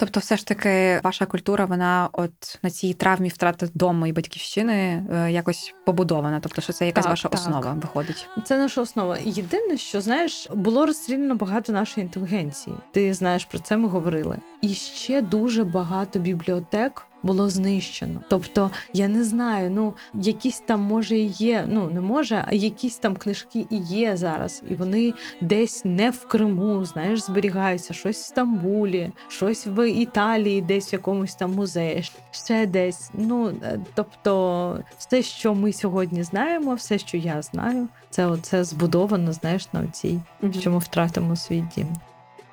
Тобто, 0.02 0.20
все 0.20 0.36
ж 0.36 0.46
таки, 0.46 1.00
ваша 1.04 1.26
культура, 1.26 1.64
вона 1.64 2.08
от 2.12 2.58
на 2.62 2.70
цій 2.70 2.94
травмі 2.94 3.28
втрати 3.28 3.68
дому 3.74 4.06
і 4.06 4.12
батьківщини 4.12 5.06
е, 5.12 5.32
якось 5.32 5.74
побудована. 5.86 6.40
Тобто, 6.40 6.62
що 6.62 6.72
це 6.72 6.86
якась 6.86 7.04
Так, 7.04 7.10
ваша 7.10 7.28
так. 7.28 7.40
основа 7.40 7.72
виходить. 7.72 8.28
Це 8.44 8.58
наша 8.58 8.80
основа. 8.80 9.18
Єдине, 9.24 9.76
що 9.76 10.00
знаєш, 10.00 10.48
було 10.54 10.86
розстріляно 10.86 11.34
багато 11.34 11.72
нашої 11.72 12.04
інтелігенції. 12.04 12.76
Ти 12.92 13.14
знаєш 13.14 13.44
про 13.44 13.58
це 13.58 13.76
ми 13.76 13.88
говорили. 13.88 14.38
І 14.60 14.74
ще 14.74 15.22
дуже 15.22 15.64
багато 15.64 16.18
бібліотек. 16.18 17.06
Було 17.22 17.50
знищено. 17.50 18.20
Тобто, 18.28 18.70
я 18.92 19.08
не 19.08 19.24
знаю, 19.24 19.70
ну 19.70 19.94
якісь 20.14 20.60
там 20.60 20.80
може 20.80 21.18
і 21.18 21.26
є, 21.26 21.66
ну 21.68 21.90
не 21.90 22.00
може, 22.00 22.44
а 22.48 22.54
якісь 22.54 22.96
там 22.96 23.16
книжки 23.16 23.66
і 23.70 23.76
є 23.76 24.16
зараз, 24.16 24.62
і 24.70 24.74
вони 24.74 25.14
десь 25.40 25.84
не 25.84 26.10
в 26.10 26.26
Криму, 26.26 26.84
знаєш, 26.84 27.22
зберігаються, 27.22 27.94
щось 27.94 28.20
в 28.20 28.24
Стамбулі, 28.24 29.12
щось 29.28 29.66
в 29.66 29.90
Італії, 29.90 30.60
десь 30.62 30.92
в 30.92 30.94
якомусь 30.94 31.34
там 31.34 31.52
музеї, 31.52 32.04
ще 32.30 32.66
десь. 32.66 33.10
Ну 33.14 33.48
е, 33.62 33.80
тобто, 33.94 34.78
все, 34.98 35.22
що 35.22 35.54
ми 35.54 35.72
сьогодні 35.72 36.22
знаємо, 36.22 36.74
все, 36.74 36.98
що 36.98 37.16
я 37.16 37.42
знаю, 37.42 37.88
це 38.10 38.26
оце 38.26 38.64
збудовано, 38.64 39.32
знаєш, 39.32 39.72
на 39.72 39.86
цій, 39.86 40.20
що 40.60 40.70
ми 40.70 40.78
втратимо 40.78 41.36
свій 41.36 41.64
дім. 41.76 41.86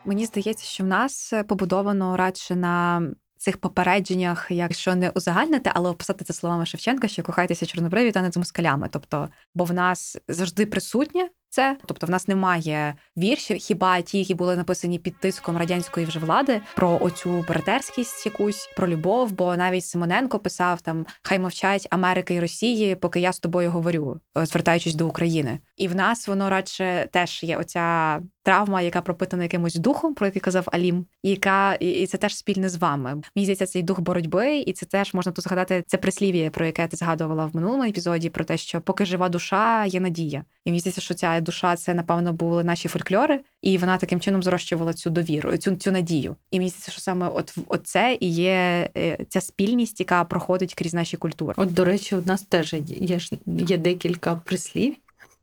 Мені 0.06 0.26
здається, 0.26 0.66
що 0.66 0.84
в 0.84 0.88
нас 0.88 1.34
побудовано 1.48 2.18
радше 2.18 2.56
на 2.56 3.02
цих 3.40 3.58
попередженнях, 3.58 4.48
якщо 4.50 4.96
не 4.96 5.10
узагальнити, 5.10 5.72
але 5.74 5.90
описати 5.90 6.26
це 6.26 6.34
словами 6.34 6.66
Шевченка, 6.66 7.08
що 7.08 7.24
кохайтеся 7.24 7.66
чорнобриві 7.66 8.12
та 8.12 8.22
не 8.22 8.32
з 8.32 8.38
москалями. 8.38 8.88
Тобто, 8.92 9.30
бо 9.56 9.64
в 9.64 9.74
нас 9.74 10.18
завжди 10.28 10.66
присутнє 10.66 11.30
це, 11.50 11.78
тобто 11.86 12.08
в 12.08 12.10
нас 12.10 12.28
немає 12.28 12.96
віршів, 13.18 13.58
хіба 13.58 14.02
ті, 14.02 14.18
які 14.18 14.36
були 14.36 14.56
написані 14.56 15.00
під 15.00 15.20
тиском 15.20 15.58
радянської 15.58 16.06
вже 16.06 16.20
влади, 16.20 16.62
про 16.76 17.00
оцю 17.02 17.46
братерськість 17.48 18.26
якусь, 18.26 18.70
про 18.76 18.88
любов. 18.88 19.32
Бо 19.32 19.56
навіть 19.56 19.86
Симоненко 19.86 20.40
писав 20.40 20.82
там 20.82 21.06
Хай 21.22 21.40
мовчать 21.40 21.88
Америка 21.90 22.34
і 22.34 22.40
Росії, 22.40 22.96
поки 22.96 23.20
я 23.20 23.34
з 23.34 23.40
тобою 23.40 23.72
говорю, 23.72 24.20
звертаючись 24.36 24.96
до 24.96 25.08
України. 25.08 25.60
І 25.80 25.88
в 25.88 25.96
нас 25.96 26.28
воно 26.28 26.50
радше 26.50 27.08
теж 27.12 27.44
є 27.44 27.58
оця 27.58 28.20
травма, 28.44 28.82
яка 28.82 29.02
пропитана 29.02 29.44
якимось 29.44 29.76
духом, 29.76 30.14
про 30.14 30.28
який 30.28 30.42
казав 30.42 30.68
Алім, 30.72 31.06
яка 31.24 31.74
і 31.74 32.08
це 32.08 32.18
теж 32.18 32.36
спільне 32.36 32.70
з 32.70 32.76
вами. 32.76 33.22
Мені 33.36 33.46
здається, 33.46 33.66
цей 33.66 33.84
дух 33.84 34.00
боротьби, 34.00 34.58
і 34.58 34.74
це 34.74 34.86
теж 34.86 35.14
можна 35.14 35.32
тут 35.32 35.44
згадати 35.44 35.84
це 35.88 35.98
прислів'я, 35.98 36.50
про 36.50 36.66
яке 36.66 36.88
ти 36.88 36.98
згадувала 36.98 37.46
в 37.46 37.56
минулому 37.56 37.84
епізоді, 37.84 38.30
про 38.30 38.44
те, 38.44 38.58
що 38.58 38.82
поки 38.82 39.06
жива 39.06 39.30
душа, 39.30 39.86
є 39.86 40.00
надія. 40.00 40.44
І 40.66 40.70
мені 40.70 40.80
здається, 40.80 41.02
що 41.02 41.14
ця 41.14 41.42
душа 41.42 41.76
це 41.76 41.94
напевно 41.94 42.34
були 42.34 42.64
наші 42.64 42.88
фольклори, 42.88 43.40
і 43.62 43.78
вона 43.78 43.98
таким 43.98 44.20
чином 44.20 44.44
зрощувала 44.44 44.94
цю 44.94 45.10
довіру, 45.10 45.58
цю 45.58 45.76
цю 45.76 45.92
надію. 45.92 46.36
І 46.52 46.58
мені 46.58 46.70
здається, 46.70 46.92
що 46.92 47.02
саме 47.02 47.28
от 47.28 47.56
оце 47.68 48.18
і 48.20 48.30
є 48.30 48.90
е, 48.98 49.26
ця 49.30 49.42
спільність, 49.42 50.00
яка 50.00 50.24
проходить 50.24 50.74
крізь 50.74 50.94
наші 50.94 51.18
культури. 51.18 51.54
От, 51.58 51.74
до 51.74 51.86
речі, 51.86 52.16
у 52.16 52.22
нас 52.26 52.42
теж 52.42 52.74
є, 52.74 52.80
є, 52.88 53.20
є 53.46 53.78
декілька 53.78 54.36
прислів, 54.36 54.96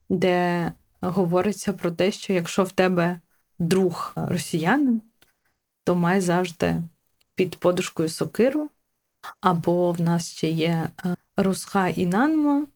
де 0.09 0.73
говориться 1.01 1.73
про 1.73 1.91
те, 1.91 2.13
що 2.13 2.33
якщо 2.33 2.65
в 2.65 2.73
тебе 2.73 3.21
друг 3.59 4.13
росіянин, 4.17 5.03
то 5.85 5.95
май 5.95 6.21
завжди 6.21 6.83
під 7.35 7.57
подушкою 7.57 8.09
сокиру. 8.09 8.71
Або 9.41 9.93
в 9.93 10.01
нас 10.01 10.31
ще 10.31 10.51
є 10.51 10.91
е, 11.05 11.17
русха 11.37 11.89
інанма, 11.89 12.67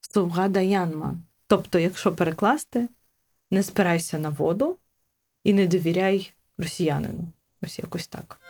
сувга 0.00 0.48
даянма. 0.48 1.16
Тобто, 1.46 1.78
якщо 1.78 2.14
перекласти, 2.14 2.88
не 3.50 3.62
спирайся 3.62 4.18
на 4.18 4.28
воду 4.28 4.78
і 5.44 5.52
не 5.52 5.66
довіряй 5.66 6.32
росіянину. 6.58 7.32
Ось 7.62 7.78
якось 7.78 8.06
так. 8.06 8.40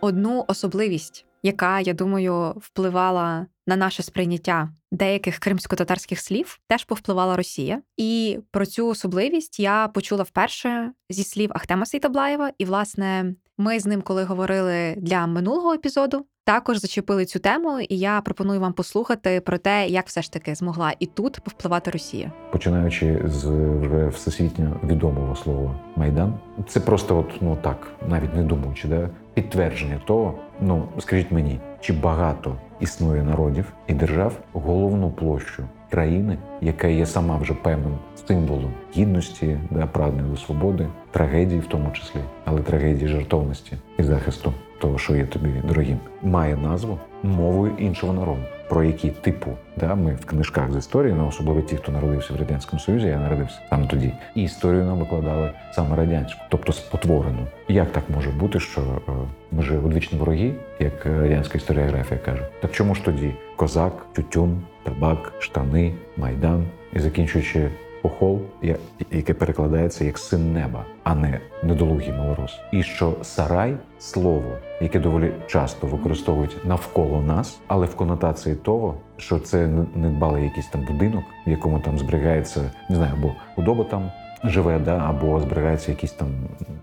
Одну 0.00 0.44
особливість, 0.48 1.26
яка, 1.42 1.80
я 1.80 1.92
думаю, 1.92 2.54
впливала 2.56 3.46
на 3.66 3.76
наше 3.76 4.02
сприйняття 4.02 4.68
деяких 4.92 5.38
кримсько-татарських 5.38 6.20
слів, 6.20 6.58
теж 6.68 6.84
повпливала 6.84 7.36
Росія. 7.36 7.82
І 7.96 8.38
про 8.50 8.66
цю 8.66 8.88
особливість 8.88 9.60
я 9.60 9.88
почула 9.88 10.22
вперше 10.22 10.92
зі 11.10 11.24
слів 11.24 11.50
Ахтема 11.54 11.86
Сейтаблаєва. 11.86 12.52
І, 12.58 12.64
власне, 12.64 13.34
ми 13.58 13.80
з 13.80 13.86
ним, 13.86 14.02
коли 14.02 14.24
говорили 14.24 14.94
для 14.96 15.26
минулого 15.26 15.72
епізоду, 15.72 16.26
також 16.44 16.76
зачепили 16.78 17.24
цю 17.24 17.38
тему, 17.38 17.80
і 17.80 17.98
я 17.98 18.20
пропоную 18.20 18.60
вам 18.60 18.72
послухати 18.72 19.40
про 19.40 19.58
те, 19.58 19.88
як 19.88 20.06
все 20.06 20.22
ж 20.22 20.32
таки 20.32 20.54
змогла 20.54 20.92
і 20.98 21.06
тут 21.06 21.40
повпливати 21.40 21.90
Росія. 21.90 22.32
починаючи 22.52 23.22
з 23.26 23.46
вже 23.80 24.08
всесвітньо 24.08 24.80
відомого 24.84 25.36
слова 25.36 25.80
майдан, 25.96 26.38
це 26.68 26.80
просто, 26.80 27.18
от 27.18 27.42
ну 27.42 27.58
так, 27.62 27.86
навіть 28.08 28.34
не 28.34 28.42
думаючи, 28.42 28.88
да, 28.88 29.10
підтвердження 29.40 30.00
того, 30.04 30.34
ну 30.60 30.84
скажіть 30.98 31.32
мені, 31.32 31.60
чи 31.80 31.92
багато 31.92 32.56
існує 32.80 33.22
народів 33.22 33.72
і 33.86 33.94
держав 33.94 34.32
головну 34.52 35.10
площу 35.10 35.64
країни, 35.90 36.38
яка 36.60 36.88
є 36.88 37.06
сама 37.06 37.38
вже 37.38 37.54
певним 37.54 37.98
символом 38.26 38.72
гідності, 38.96 39.58
да, 39.70 39.86
прагнення 39.86 40.28
до 40.28 40.36
свободи, 40.36 40.86
трагедії 41.10 41.60
в 41.60 41.66
тому 41.66 41.90
числі, 41.92 42.20
але 42.44 42.60
трагедії 42.60 43.08
жертовності 43.08 43.76
і 43.98 44.02
захисту 44.02 44.52
того, 44.80 44.98
що 44.98 45.16
є 45.16 45.26
тобі 45.26 45.48
дорогим, 45.64 45.98
має 46.22 46.56
назву 46.56 46.98
мовою 47.22 47.72
іншого 47.78 48.12
народу, 48.12 48.42
про 48.70 48.84
які 48.84 49.10
типу 49.10 49.50
да, 49.76 49.94
ми 49.94 50.14
в 50.14 50.24
книжках 50.24 50.72
з 50.72 50.76
історії, 50.76 51.14
ну 51.18 51.28
особливо 51.28 51.60
ті, 51.60 51.76
хто 51.76 51.92
народився 51.92 52.34
в 52.34 52.36
радянському 52.36 52.80
союзі, 52.80 53.06
я 53.06 53.18
народився 53.18 53.58
саме 53.70 53.86
тоді, 53.86 54.12
і 54.34 54.42
історію 54.42 54.84
нам 54.84 54.98
викладали 54.98 55.50
саме 55.72 55.96
радянську, 55.96 56.40
тобто 56.48 56.72
спотворену. 56.72 57.46
Як 57.68 57.92
так 57.92 58.04
може 58.14 58.30
бути, 58.30 58.60
що 58.60 58.80
е, 58.80 59.12
ми 59.52 59.62
ж 59.62 59.78
одвічні 59.78 60.18
вороги, 60.18 60.52
як 60.80 61.06
е, 61.06 61.20
радянська 61.20 61.58
історіографія 61.58 62.20
каже? 62.24 62.46
Так 62.60 62.72
чому 62.72 62.94
ж 62.94 63.04
тоді 63.04 63.30
козак, 63.56 64.06
тютюн, 64.12 64.62
табак, 64.82 65.32
штани, 65.38 65.92
майдан 66.16 66.64
і 66.92 66.98
закінчуючи 66.98 67.68
Похол, 68.02 68.40
я- 68.62 68.76
яке 69.10 69.34
перекладається 69.34 70.04
як 70.04 70.18
син 70.18 70.52
неба, 70.52 70.84
а 71.04 71.14
не 71.14 71.40
недолугий 71.62 72.12
малорос. 72.12 72.58
І 72.72 72.82
що 72.82 73.12
сарай 73.22 73.76
слово, 73.98 74.52
яке 74.80 74.98
доволі 74.98 75.32
часто 75.46 75.86
використовують 75.86 76.56
навколо 76.64 77.20
нас, 77.22 77.60
але 77.66 77.86
в 77.86 77.94
конотації 77.96 78.54
того, 78.54 78.94
що 79.16 79.38
це 79.38 79.66
не- 79.66 79.86
недбалий 79.94 80.44
якийсь 80.44 80.66
там 80.68 80.84
будинок, 80.90 81.24
в 81.46 81.50
якому 81.50 81.80
там 81.80 81.98
зберігається, 81.98 82.70
не 82.90 82.96
знаю, 82.96 83.12
або 83.18 83.32
худоба 83.54 83.84
там 83.84 84.10
живе, 84.44 84.78
да, 84.78 84.96
або 84.98 85.40
зберігається 85.40 85.90
якийсь 85.90 86.12
там 86.12 86.28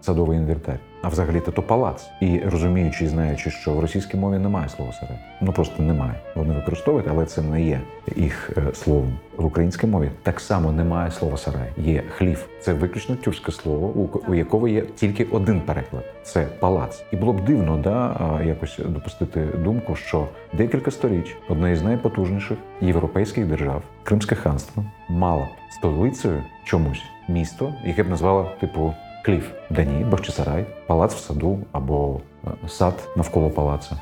садовий 0.02 0.38
інвентар. 0.38 0.80
А 1.08 1.10
взагалі-то 1.10 1.52
то 1.52 1.62
палац. 1.62 2.10
І 2.22 2.40
розуміючи 2.40 3.08
знаючи, 3.08 3.52
що 3.52 3.74
в 3.74 3.80
російській 3.80 4.18
мові 4.18 4.38
немає 4.38 4.70
слова 4.70 4.94
сарай. 4.94 5.18
Ну 5.42 5.54
просто 5.54 5.84
немає. 5.84 6.14
Вони 6.36 6.54
використовують, 6.54 7.08
але 7.10 7.26
це 7.26 7.42
не 7.42 7.62
є 7.62 7.82
їх 8.16 8.52
е, 8.58 8.74
словом. 8.74 9.20
В 9.38 9.46
українській 9.46 9.88
мові 9.88 10.12
так 10.24 10.40
само 10.40 10.72
немає 10.72 11.12
слова 11.12 11.38
сарай. 11.38 11.70
Є 11.78 12.04
хлів. 12.18 12.50
Це 12.62 12.74
виключно 12.74 13.16
тюркське 13.16 13.52
слово, 13.52 14.10
у, 14.28 14.34
якого 14.34 14.68
є 14.68 14.82
тільки 14.82 15.24
один 15.24 15.62
переклад 15.62 16.04
це 16.24 16.46
палац. 16.60 17.04
І 17.12 17.16
було 17.16 17.34
б 17.34 17.46
дивно, 17.46 17.78
да, 17.78 18.42
якось 18.44 18.80
допустити 18.86 19.46
думку, 19.64 19.96
що 19.96 20.28
декілька 20.54 20.92
сторіч 20.92 21.36
одна 21.50 21.70
із 21.70 21.82
найпотужніших 21.82 22.58
європейських 22.82 23.48
держав, 23.48 23.84
Кримське 24.04 24.36
ханство, 24.36 24.86
мала 25.10 25.48
столицею 25.70 26.44
чомусь 26.64 27.04
місто, 27.28 27.74
яке 27.86 28.04
б 28.04 28.10
назвало 28.10 28.52
типу 28.60 28.94
Клів, 29.28 29.52
Дані, 29.70 30.04
Бахчисарай, 30.04 30.66
палац 30.86 31.14
в 31.16 31.20
саду 31.20 31.60
або 31.72 32.22
е, 32.46 32.68
сад 32.68 32.94
навколо 33.16 33.50
палацу. 33.50 33.96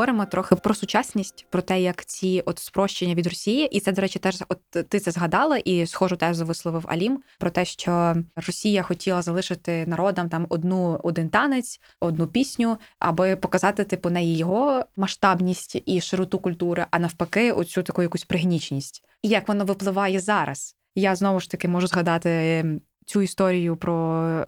Поговоримо 0.00 0.26
трохи 0.26 0.54
про 0.56 0.74
сучасність, 0.74 1.46
про 1.50 1.62
те, 1.62 1.80
як 1.82 2.04
ці 2.04 2.42
от 2.46 2.58
спрощення 2.58 3.14
від 3.14 3.26
Росії, 3.26 3.68
і 3.72 3.80
це, 3.80 3.92
до 3.92 4.02
речі, 4.02 4.18
теж 4.18 4.44
от 4.48 4.88
ти 4.88 5.00
це 5.00 5.10
згадала, 5.10 5.56
і 5.56 5.86
схожу 5.86 6.16
тезу 6.16 6.46
висловив 6.46 6.84
Алім 6.88 7.22
про 7.38 7.50
те, 7.50 7.64
що 7.64 8.16
Росія 8.36 8.82
хотіла 8.82 9.22
залишити 9.22 9.86
народам 9.86 10.28
там 10.28 10.46
одну 10.48 11.00
один 11.02 11.28
танець, 11.28 11.80
одну 12.00 12.26
пісню, 12.26 12.78
аби 12.98 13.36
показати 13.36 13.84
типу 13.84 14.10
не 14.10 14.24
його 14.24 14.84
масштабність 14.96 15.82
і 15.86 16.00
широту 16.00 16.38
культури, 16.38 16.86
а 16.90 16.98
навпаки, 16.98 17.52
оцю 17.52 17.82
таку 17.82 18.02
якусь 18.02 18.24
пригніченість. 18.24 19.04
І 19.22 19.28
як 19.28 19.48
воно 19.48 19.64
випливає 19.64 20.20
зараз? 20.20 20.76
Я 20.94 21.16
знову 21.16 21.40
ж 21.40 21.50
таки 21.50 21.68
можу 21.68 21.86
згадати 21.86 22.64
цю 23.10 23.22
історію 23.22 23.76
про 23.76 23.94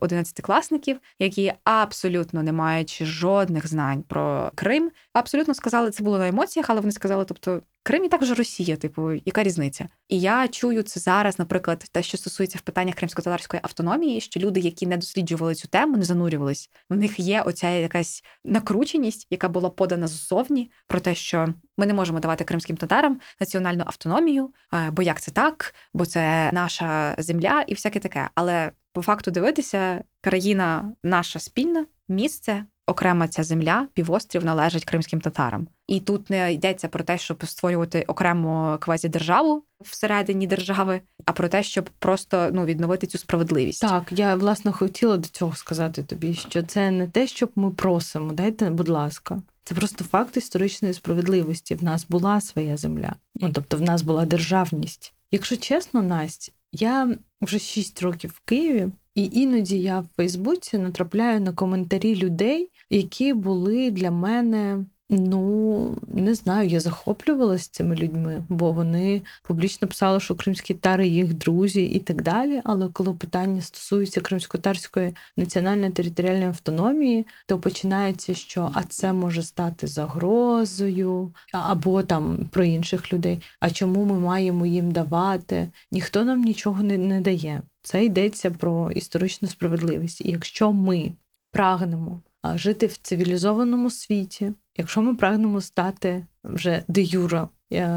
одинадцятикласників, 0.00 1.00
які 1.18 1.52
абсолютно 1.64 2.42
не 2.42 2.52
маючи 2.52 3.04
жодних 3.04 3.68
знань 3.68 4.02
про 4.02 4.52
Крим, 4.54 4.90
абсолютно 5.12 5.54
сказали, 5.54 5.90
це 5.90 6.02
було 6.02 6.18
на 6.18 6.28
емоціях, 6.28 6.70
але 6.70 6.80
вони 6.80 6.92
сказали, 6.92 7.24
тобто. 7.24 7.62
Крим 7.84 8.04
і 8.04 8.08
так 8.08 8.22
вже 8.22 8.34
Росія, 8.34 8.76
типу, 8.76 9.12
яка 9.12 9.42
різниця? 9.42 9.88
І 10.08 10.20
я 10.20 10.48
чую 10.48 10.82
це 10.82 11.00
зараз, 11.00 11.38
наприклад, 11.38 11.84
те, 11.92 12.02
що 12.02 12.18
стосується 12.18 12.58
в 12.58 12.60
питаннях 12.60 12.94
кримсько-татарської 12.94 13.60
автономії, 13.62 14.20
що 14.20 14.40
люди, 14.40 14.60
які 14.60 14.86
не 14.86 14.96
досліджували 14.96 15.54
цю 15.54 15.68
тему, 15.68 15.96
не 15.96 16.04
занурювались, 16.04 16.70
в 16.90 16.96
них 16.96 17.20
є 17.20 17.42
оця 17.42 17.70
якась 17.70 18.24
накрученість, 18.44 19.26
яка 19.30 19.48
була 19.48 19.70
подана 19.70 20.06
ззовні, 20.06 20.70
про 20.86 21.00
те, 21.00 21.14
що 21.14 21.54
ми 21.76 21.86
не 21.86 21.94
можемо 21.94 22.20
давати 22.20 22.44
кримським 22.44 22.76
татарам 22.76 23.20
національну 23.40 23.82
автономію, 23.86 24.50
бо 24.92 25.02
як 25.02 25.20
це 25.20 25.30
так, 25.30 25.74
бо 25.94 26.06
це 26.06 26.50
наша 26.52 27.14
земля 27.18 27.64
і 27.66 27.74
всяке 27.74 28.00
таке. 28.00 28.30
Але 28.34 28.72
по 28.92 29.02
факту 29.02 29.30
дивитися, 29.30 30.04
країна 30.20 30.92
наша 31.02 31.38
спільна, 31.38 31.86
місце. 32.08 32.64
Окрема 32.86 33.28
ця 33.28 33.44
земля, 33.44 33.86
півострів 33.94 34.44
належить 34.44 34.84
кримським 34.84 35.20
татарам, 35.20 35.68
і 35.86 36.00
тут 36.00 36.30
не 36.30 36.52
йдеться 36.52 36.88
про 36.88 37.04
те, 37.04 37.18
щоб 37.18 37.46
створювати 37.46 38.04
окрему 38.08 38.76
квазідержаву 38.80 39.64
всередині 39.80 40.46
держави, 40.46 41.00
а 41.24 41.32
про 41.32 41.48
те, 41.48 41.62
щоб 41.62 41.90
просто 41.98 42.50
ну 42.52 42.64
відновити 42.64 43.06
цю 43.06 43.18
справедливість. 43.18 43.80
Так, 43.80 44.12
я 44.12 44.34
власне 44.34 44.72
хотіла 44.72 45.16
до 45.16 45.28
цього 45.28 45.56
сказати 45.56 46.02
тобі, 46.02 46.34
що 46.34 46.62
це 46.62 46.90
не 46.90 47.08
те, 47.08 47.26
щоб 47.26 47.50
ми 47.56 47.70
просимо. 47.70 48.32
Дайте, 48.32 48.70
будь 48.70 48.88
ласка, 48.88 49.42
це 49.64 49.74
просто 49.74 50.04
факт 50.04 50.36
історичної 50.36 50.94
справедливості. 50.94 51.74
В 51.74 51.84
нас 51.84 52.06
була 52.08 52.40
своя 52.40 52.76
земля, 52.76 53.14
ну 53.34 53.50
тобто 53.52 53.76
в 53.76 53.80
нас 53.80 54.02
була 54.02 54.26
державність. 54.26 55.14
Якщо 55.30 55.56
чесно, 55.56 56.02
Настя, 56.02 56.52
я 56.72 57.16
вже 57.40 57.58
6 57.58 58.02
років 58.02 58.30
в 58.36 58.40
Києві. 58.40 58.88
І 59.14 59.30
іноді 59.32 59.80
я 59.80 60.00
в 60.00 60.08
Фейсбуці 60.16 60.78
натрапляю 60.78 61.40
на 61.40 61.52
коментарі 61.52 62.16
людей, 62.16 62.70
які 62.90 63.32
були 63.32 63.90
для 63.90 64.10
мене, 64.10 64.86
ну 65.12 65.96
не 66.08 66.34
знаю, 66.34 66.68
я 66.68 66.80
захоплювалася 66.80 67.68
цими 67.72 67.96
людьми, 67.96 68.44
бо 68.48 68.72
вони 68.72 69.22
публічно 69.42 69.88
писали, 69.88 70.20
що 70.20 70.34
кримські 70.34 70.74
тари 70.74 71.08
їх 71.08 71.34
друзі 71.34 71.84
і 71.84 71.98
так 71.98 72.22
далі. 72.22 72.60
Але 72.64 72.88
коли 72.88 73.12
питання 73.12 73.62
стосується 73.62 74.20
кримсько-татарської 74.20 75.14
національної 75.36 75.90
територіальної 75.92 76.46
автономії, 76.46 77.26
то 77.46 77.58
починається, 77.58 78.34
що 78.34 78.70
а 78.74 78.82
це 78.82 79.12
може 79.12 79.42
стати 79.42 79.86
загрозою, 79.86 81.34
або 81.52 82.02
там 82.02 82.48
про 82.52 82.64
інших 82.64 83.12
людей. 83.12 83.42
А 83.60 83.70
чому 83.70 84.04
ми 84.04 84.18
маємо 84.18 84.66
їм 84.66 84.90
давати? 84.90 85.70
Ніхто 85.90 86.24
нам 86.24 86.42
нічого 86.42 86.82
не, 86.82 86.98
не 86.98 87.20
дає. 87.20 87.62
Це 87.82 88.04
йдеться 88.04 88.50
про 88.50 88.90
історичну 88.90 89.48
справедливість. 89.48 90.20
І 90.20 90.30
якщо 90.30 90.72
ми 90.72 91.12
прагнемо 91.50 92.20
жити 92.54 92.86
в 92.86 92.96
цивілізованому 92.96 93.90
світі, 93.90 94.52
якщо 94.76 95.02
ми 95.02 95.14
прагнемо 95.14 95.60
стати 95.60 96.26
вже 96.44 96.82
де 96.88 97.02
юра 97.02 97.48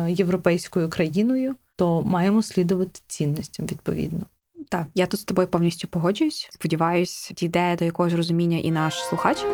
європейською 0.08 0.90
країною, 0.90 1.56
то 1.76 2.02
маємо 2.02 2.42
слідувати 2.42 3.00
цінностям 3.08 3.66
відповідно. 3.66 4.26
Так, 4.70 4.88
я 4.96 5.08
тут 5.08 5.20
з 5.20 5.24
тобою 5.24 5.48
повністю 5.48 5.88
погоджуюсь. 5.88 6.48
Сподіваюсь, 6.52 7.32
дійде 7.36 7.76
до 7.80 7.86
якогось 7.86 8.14
розуміння 8.14 8.58
і 8.58 8.72
наш 8.72 9.04
слухач. 9.04 9.46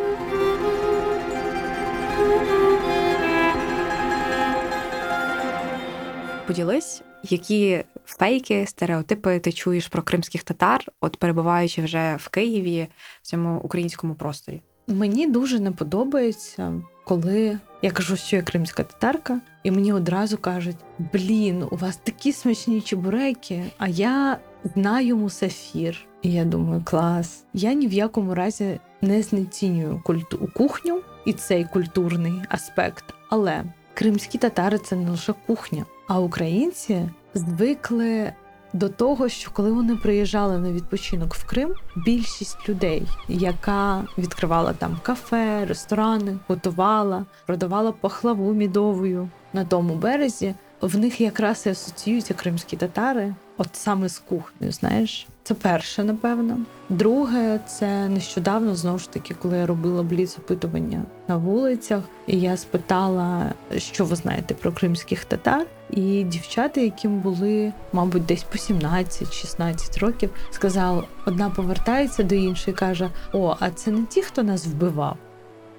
Поділись, 6.46 7.02
які 7.22 7.84
фейки, 8.04 8.66
стереотипи 8.66 9.38
ти 9.38 9.52
чуєш 9.52 9.88
про 9.88 10.02
кримських 10.02 10.42
татар, 10.42 10.84
от 11.00 11.16
перебуваючи 11.16 11.82
вже 11.82 12.16
в 12.20 12.28
Києві 12.28 12.88
в 13.22 13.26
цьому 13.26 13.60
українському 13.60 14.14
просторі. 14.14 14.62
Мені 14.86 15.26
дуже 15.26 15.60
не 15.60 15.70
подобається, 15.70 16.72
коли 17.04 17.58
я 17.82 17.90
кажу, 17.90 18.16
що 18.16 18.36
я 18.36 18.42
кримська 18.42 18.82
татарка, 18.82 19.40
і 19.62 19.70
мені 19.70 19.92
одразу 19.92 20.38
кажуть: 20.38 20.76
блін, 21.12 21.64
у 21.70 21.76
вас 21.76 21.96
такі 21.96 22.32
смачні 22.32 22.80
чебуреки, 22.80 23.64
а 23.78 23.88
я 23.88 24.38
знаю 24.74 25.16
мусафір. 25.16 26.06
І 26.22 26.32
я 26.32 26.44
думаю, 26.44 26.82
клас. 26.84 27.44
Я 27.54 27.72
ні 27.72 27.86
в 27.86 27.92
якому 27.92 28.34
разі 28.34 28.80
не 29.00 29.22
знецінюю 29.22 30.02
культу 30.04 30.50
кухню 30.54 31.00
і 31.26 31.32
цей 31.32 31.64
культурний 31.64 32.34
аспект. 32.48 33.04
Але 33.28 33.64
кримські 33.94 34.38
татари 34.38 34.78
це 34.78 34.96
не 34.96 35.10
лише 35.10 35.34
кухня, 35.46 35.86
а 36.08 36.20
українці 36.20 37.08
звикли 37.34 38.32
до 38.72 38.88
того, 38.88 39.28
що 39.28 39.50
коли 39.50 39.72
вони 39.72 39.96
приїжджали 39.96 40.58
на 40.58 40.72
відпочинок 40.72 41.34
в 41.34 41.46
Крим, 41.46 41.74
більшість 41.96 42.68
людей, 42.68 43.02
яка 43.28 44.04
відкривала 44.18 44.72
там 44.72 44.98
кафе, 45.02 45.64
ресторани, 45.66 46.38
готувала, 46.48 47.24
продавала 47.46 47.92
пахлаву 47.92 48.52
мідовою 48.52 49.28
на 49.52 49.64
тому 49.64 49.94
березі, 49.94 50.54
в 50.80 50.98
них 50.98 51.20
якраз 51.20 51.66
і 51.66 51.68
асоціюються 51.68 52.34
кримські 52.34 52.76
татари, 52.76 53.34
от 53.62 53.76
саме 53.76 54.08
з 54.08 54.18
кухнею, 54.18 54.72
знаєш. 54.72 55.26
Це 55.42 55.54
перше, 55.54 56.04
напевно. 56.04 56.58
Друге, 56.88 57.60
це 57.66 58.08
нещодавно 58.08 58.74
знову 58.74 58.98
ж 58.98 59.10
таки, 59.10 59.34
коли 59.34 59.58
я 59.58 59.66
робила 59.66 60.02
бліц 60.02 60.38
опитування 60.38 61.02
на 61.28 61.36
вулицях, 61.36 62.02
і 62.26 62.40
я 62.40 62.56
спитала, 62.56 63.52
що 63.76 64.04
ви 64.04 64.16
знаєте 64.16 64.54
про 64.54 64.72
кримських 64.72 65.24
татар. 65.24 65.66
І 65.90 66.24
дівчата, 66.24 66.80
яким 66.80 67.20
були, 67.20 67.72
мабуть, 67.92 68.26
десь 68.26 68.42
по 68.42 68.58
17-16 68.58 69.98
років, 70.00 70.30
сказали, 70.50 71.04
одна 71.26 71.50
повертається 71.50 72.22
до 72.22 72.34
іншої, 72.34 72.76
каже: 72.76 73.10
О, 73.32 73.56
а 73.60 73.70
це 73.70 73.90
не 73.90 74.04
ті, 74.04 74.22
хто 74.22 74.42
нас 74.42 74.66
вбивав. 74.66 75.16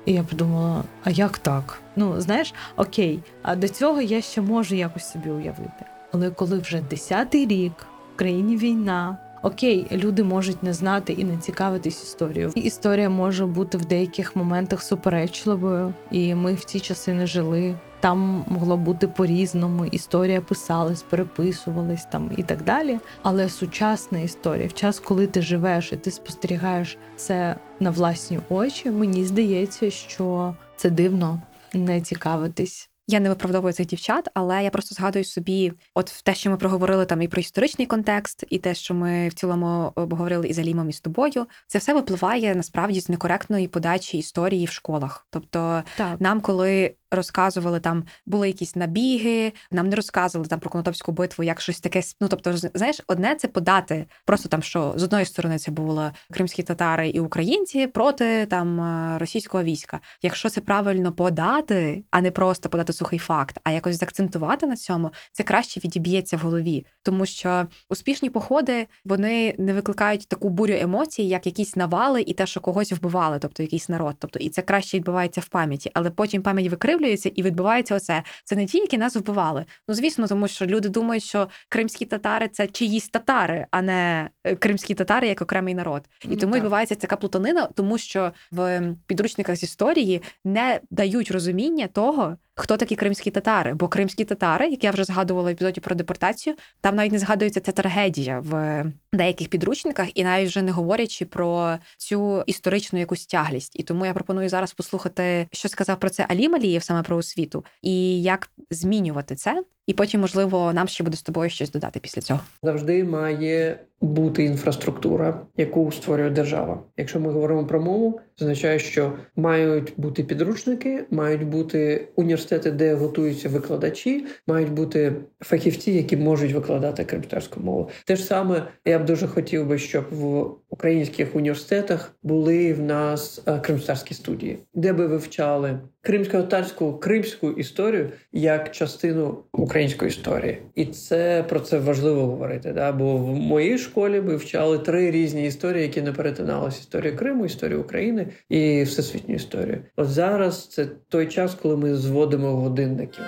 І 0.05 0.13
я 0.13 0.23
подумала: 0.23 0.83
а 1.03 1.09
як 1.09 1.37
так? 1.37 1.79
Ну, 1.95 2.21
знаєш, 2.21 2.53
окей, 2.75 3.19
а 3.41 3.55
до 3.55 3.67
цього 3.67 4.01
я 4.01 4.21
ще 4.21 4.41
можу 4.41 4.75
якось 4.75 5.11
собі 5.11 5.29
уявити. 5.29 5.85
Але 6.13 6.29
коли 6.29 6.59
вже 6.59 6.77
10-й 6.91 7.45
рік 7.45 7.73
в 8.13 8.17
країні 8.17 8.57
війна. 8.57 9.17
Окей, 9.43 9.87
люди 9.91 10.23
можуть 10.23 10.63
не 10.63 10.73
знати 10.73 11.13
і 11.13 11.23
не 11.23 11.37
цікавитись 11.37 12.03
історією. 12.03 12.51
Історія 12.55 13.09
може 13.09 13.45
бути 13.45 13.77
в 13.77 13.85
деяких 13.85 14.35
моментах 14.35 14.83
суперечливою, 14.83 15.93
і 16.11 16.35
ми 16.35 16.53
в 16.53 16.63
ті 16.63 16.79
часи 16.79 17.13
не 17.13 17.27
жили. 17.27 17.75
Там 17.99 18.45
могло 18.47 18.77
бути 18.77 19.07
по-різному. 19.07 19.85
Історія 19.85 20.41
писалась, 20.41 21.03
переписувалась 21.03 22.05
там 22.05 22.31
і 22.37 22.43
так 22.43 22.63
далі. 22.63 22.99
Але 23.21 23.49
сучасна 23.49 24.19
історія, 24.19 24.67
в 24.67 24.73
час, 24.73 24.99
коли 24.99 25.27
ти 25.27 25.41
живеш 25.41 25.93
і 25.93 25.95
ти 25.95 26.11
спостерігаєш 26.11 26.97
це 27.15 27.55
на 27.79 27.89
власні 27.89 28.39
очі, 28.49 28.91
мені 28.91 29.25
здається, 29.25 29.91
що 29.91 30.55
це 30.75 30.89
дивно 30.89 31.41
не 31.73 32.01
цікавитись. 32.01 32.89
Я 33.07 33.19
не 33.19 33.29
виправдовую 33.29 33.73
цих 33.73 33.87
дівчат, 33.87 34.29
але 34.33 34.63
я 34.63 34.69
просто 34.69 34.95
згадую 34.95 35.25
собі, 35.25 35.73
от 35.93 36.09
в 36.09 36.21
те, 36.21 36.35
що 36.35 36.49
ми 36.49 36.57
проговорили 36.57 37.05
там 37.05 37.21
і 37.21 37.27
про 37.27 37.41
історичний 37.41 37.87
контекст, 37.87 38.43
і 38.49 38.59
те, 38.59 38.75
що 38.75 38.93
ми 38.93 39.27
в 39.27 39.33
цілому 39.33 39.91
обговорили 39.95 40.47
і 40.47 40.53
за 40.53 40.63
Лімом, 40.63 40.89
і 40.89 40.93
з 40.93 41.01
тобою, 41.01 41.47
це 41.67 41.79
все 41.79 41.93
випливає 41.93 42.55
насправді 42.55 42.99
з 42.99 43.09
некоректної 43.09 43.67
подачі 43.67 44.17
історії 44.17 44.65
в 44.65 44.71
школах. 44.71 45.27
Тобто, 45.29 45.83
так. 45.97 46.21
нам, 46.21 46.41
коли 46.41 46.95
розказували 47.15 47.79
там, 47.79 48.03
були 48.25 48.47
якісь 48.47 48.75
набіги, 48.75 49.53
нам 49.71 49.89
не 49.89 49.95
розказували 49.95 50.47
там 50.47 50.59
про 50.59 50.69
Конотопську 50.69 51.11
битву, 51.11 51.43
як 51.43 51.61
щось 51.61 51.79
таке. 51.79 52.01
Ну 52.21 52.27
тобто, 52.27 52.57
знаєш, 52.57 53.01
одне 53.07 53.35
це 53.35 53.47
подати 53.47 54.05
просто 54.25 54.49
там, 54.49 54.63
що 54.63 54.93
з 54.95 55.03
одної 55.03 55.25
сторони 55.25 55.57
це 55.57 55.71
були 55.71 56.11
кримські 56.31 56.63
татари 56.63 57.09
і 57.09 57.19
українці 57.19 57.87
проти 57.87 58.45
там 58.45 58.81
е, 58.81 59.17
російського 59.17 59.63
війська. 59.63 59.99
Якщо 60.21 60.49
це 60.49 60.61
правильно 60.61 61.11
подати, 61.11 62.03
а 62.11 62.21
не 62.21 62.31
просто 62.31 62.69
подати 62.69 62.93
сухий 62.93 63.19
факт, 63.19 63.59
а 63.63 63.71
якось 63.71 63.99
заакцентувати 63.99 64.67
на 64.67 64.75
цьому, 64.75 65.11
це 65.31 65.43
краще 65.43 65.79
відіб'ється 65.79 66.37
в 66.37 66.39
голові, 66.39 66.85
тому 67.03 67.25
що 67.25 67.67
успішні 67.89 68.29
походи 68.29 68.87
вони 69.05 69.55
не 69.57 69.73
викликають 69.73 70.27
таку 70.27 70.49
бурю 70.49 70.73
емоцій, 70.73 71.23
як 71.23 71.45
якісь 71.45 71.75
навали 71.75 72.21
і 72.21 72.33
те, 72.33 72.45
що 72.45 72.59
когось 72.59 72.91
вбивали, 72.91 73.39
тобто 73.39 73.63
якийсь 73.63 73.89
народ. 73.89 74.15
Тобто, 74.19 74.39
і 74.39 74.49
це 74.49 74.61
краще 74.61 74.97
відбувається 74.97 75.41
в 75.41 75.47
пам'яті, 75.47 75.91
але 75.93 76.09
потім 76.09 76.41
пам'ять 76.41 76.69
викривлюється 77.03 77.31
і 77.35 77.43
відбувається 77.43 77.95
оце. 77.95 78.23
Це 78.43 78.55
не 78.55 78.65
ті, 78.65 78.77
які 78.77 78.97
нас 78.97 79.15
вбивали. 79.15 79.65
Ну 79.87 79.95
звісно, 79.95 80.27
тому 80.27 80.47
що 80.47 80.65
люди 80.65 80.89
думають, 80.89 81.23
що 81.23 81.49
кримські 81.69 82.05
татари 82.05 82.47
це 82.47 82.67
чиїсь 82.67 83.09
татари, 83.09 83.65
а 83.71 83.81
не 83.81 84.29
е, 84.43 84.55
кримські 84.55 84.93
татари 84.93 85.27
як 85.27 85.41
окремий 85.41 85.73
народ. 85.73 86.03
І 86.21 86.27
Ну, 86.27 86.35
тому 86.35 86.53
так. 86.53 86.61
відбувається 86.61 86.95
така 86.95 87.15
плутанина, 87.15 87.67
тому 87.75 87.97
що 87.97 88.31
в 88.51 88.81
підручниках 89.07 89.55
з 89.55 89.63
історії 89.63 90.21
не 90.45 90.79
дають 90.91 91.31
розуміння 91.31 91.87
того. 91.87 92.37
Хто 92.55 92.77
такі 92.77 92.95
кримські 92.95 93.31
татари? 93.31 93.73
Бо 93.73 93.87
кримські 93.87 94.25
татари, 94.25 94.69
як 94.69 94.83
я 94.83 94.91
вже 94.91 95.03
згадувала 95.03 95.49
в 95.49 95.51
епізоді 95.51 95.81
про 95.81 95.95
депортацію, 95.95 96.55
там 96.81 96.95
навіть 96.95 97.11
не 97.11 97.19
згадується 97.19 97.59
ця 97.59 97.71
трагедія 97.71 98.39
в 98.39 98.85
деяких 99.13 99.47
підручниках, 99.47 100.17
і 100.17 100.23
навіть 100.23 100.49
вже 100.49 100.61
не 100.61 100.71
говорячи 100.71 101.25
про 101.25 101.77
цю 101.97 102.43
історичну 102.45 102.99
якусь 102.99 103.25
тяглість. 103.25 103.79
І 103.79 103.83
тому 103.83 104.05
я 104.05 104.13
пропоную 104.13 104.49
зараз 104.49 104.73
послухати, 104.73 105.47
що 105.51 105.69
сказав 105.69 105.99
про 105.99 106.09
це 106.09 106.25
Алі 106.29 106.49
Малієв, 106.49 106.83
саме 106.83 107.03
про 107.03 107.17
освіту, 107.17 107.65
і 107.81 108.21
як 108.21 108.49
змінювати 108.69 109.35
це. 109.35 109.63
І 109.87 109.93
потім, 109.93 110.21
можливо, 110.21 110.73
нам 110.73 110.87
ще 110.87 111.03
буде 111.03 111.17
з 111.17 111.21
тобою 111.21 111.49
щось 111.49 111.71
додати 111.71 111.99
після 111.99 112.21
цього. 112.21 112.39
Завжди 112.63 113.03
має 113.03 113.79
бути 114.01 114.43
інфраструктура, 114.43 115.41
яку 115.57 115.91
створює 115.91 116.29
держава. 116.29 116.83
Якщо 116.97 117.19
ми 117.19 117.31
говоримо 117.31 117.65
про 117.67 117.81
мову, 117.81 118.19
означає, 118.41 118.79
що 118.79 119.13
мають 119.35 119.93
бути 119.97 120.23
підручники, 120.23 121.05
мають 121.11 121.43
бути 121.43 122.07
університети, 122.15 122.42
де 122.49 122.93
готуються 122.93 123.49
викладачі, 123.49 124.25
мають 124.47 124.71
бути 124.71 125.13
фахівці, 125.41 125.91
які 125.91 126.17
можуть 126.17 126.51
викладати 126.51 127.03
кримтарську 127.03 127.59
мову. 127.59 127.89
Те 128.05 128.15
ж 128.15 128.23
саме 128.23 128.67
я 128.85 128.99
б 128.99 129.05
дуже 129.05 129.27
хотів 129.27 129.67
би, 129.67 129.77
щоб 129.77 130.05
в 130.11 130.45
українських 130.69 131.35
університетах 131.35 132.15
були 132.23 132.73
в 132.73 132.81
нас 132.81 133.43
е, 133.45 133.59
кримтарські 133.59 134.13
студії, 134.13 134.59
де 134.73 134.93
би 134.93 135.07
вивчали 135.07 135.79
кримсько-татарську 136.01 136.93
кримську 136.93 137.51
історію 137.51 138.09
як 138.31 138.71
частину 138.71 139.37
української 139.51 140.09
історії, 140.09 140.57
і 140.75 140.85
це 140.85 141.45
про 141.49 141.59
це 141.59 141.79
важливо 141.79 142.25
говорити. 142.25 142.73
Да? 142.73 142.91
Бо 142.91 143.17
в 143.17 143.27
моїй 143.27 143.77
школі 143.77 144.21
ми 144.21 144.35
вчали 144.35 144.79
три 144.79 145.11
різні 145.11 145.45
історії, 145.45 145.83
які 145.83 146.01
не 146.01 146.11
перетиналися: 146.11 146.79
історію 146.79 147.15
Криму, 147.15 147.45
історію 147.45 147.81
України 147.81 148.27
і 148.49 148.83
всесвітню 148.83 149.35
історію. 149.35 149.77
От 149.95 150.09
зараз 150.09 150.67
це 150.67 150.85
той 151.09 151.27
час, 151.27 151.55
коли 151.61 151.77
ми 151.77 151.95
зводимо 151.95 152.32
годинники. 152.41 153.21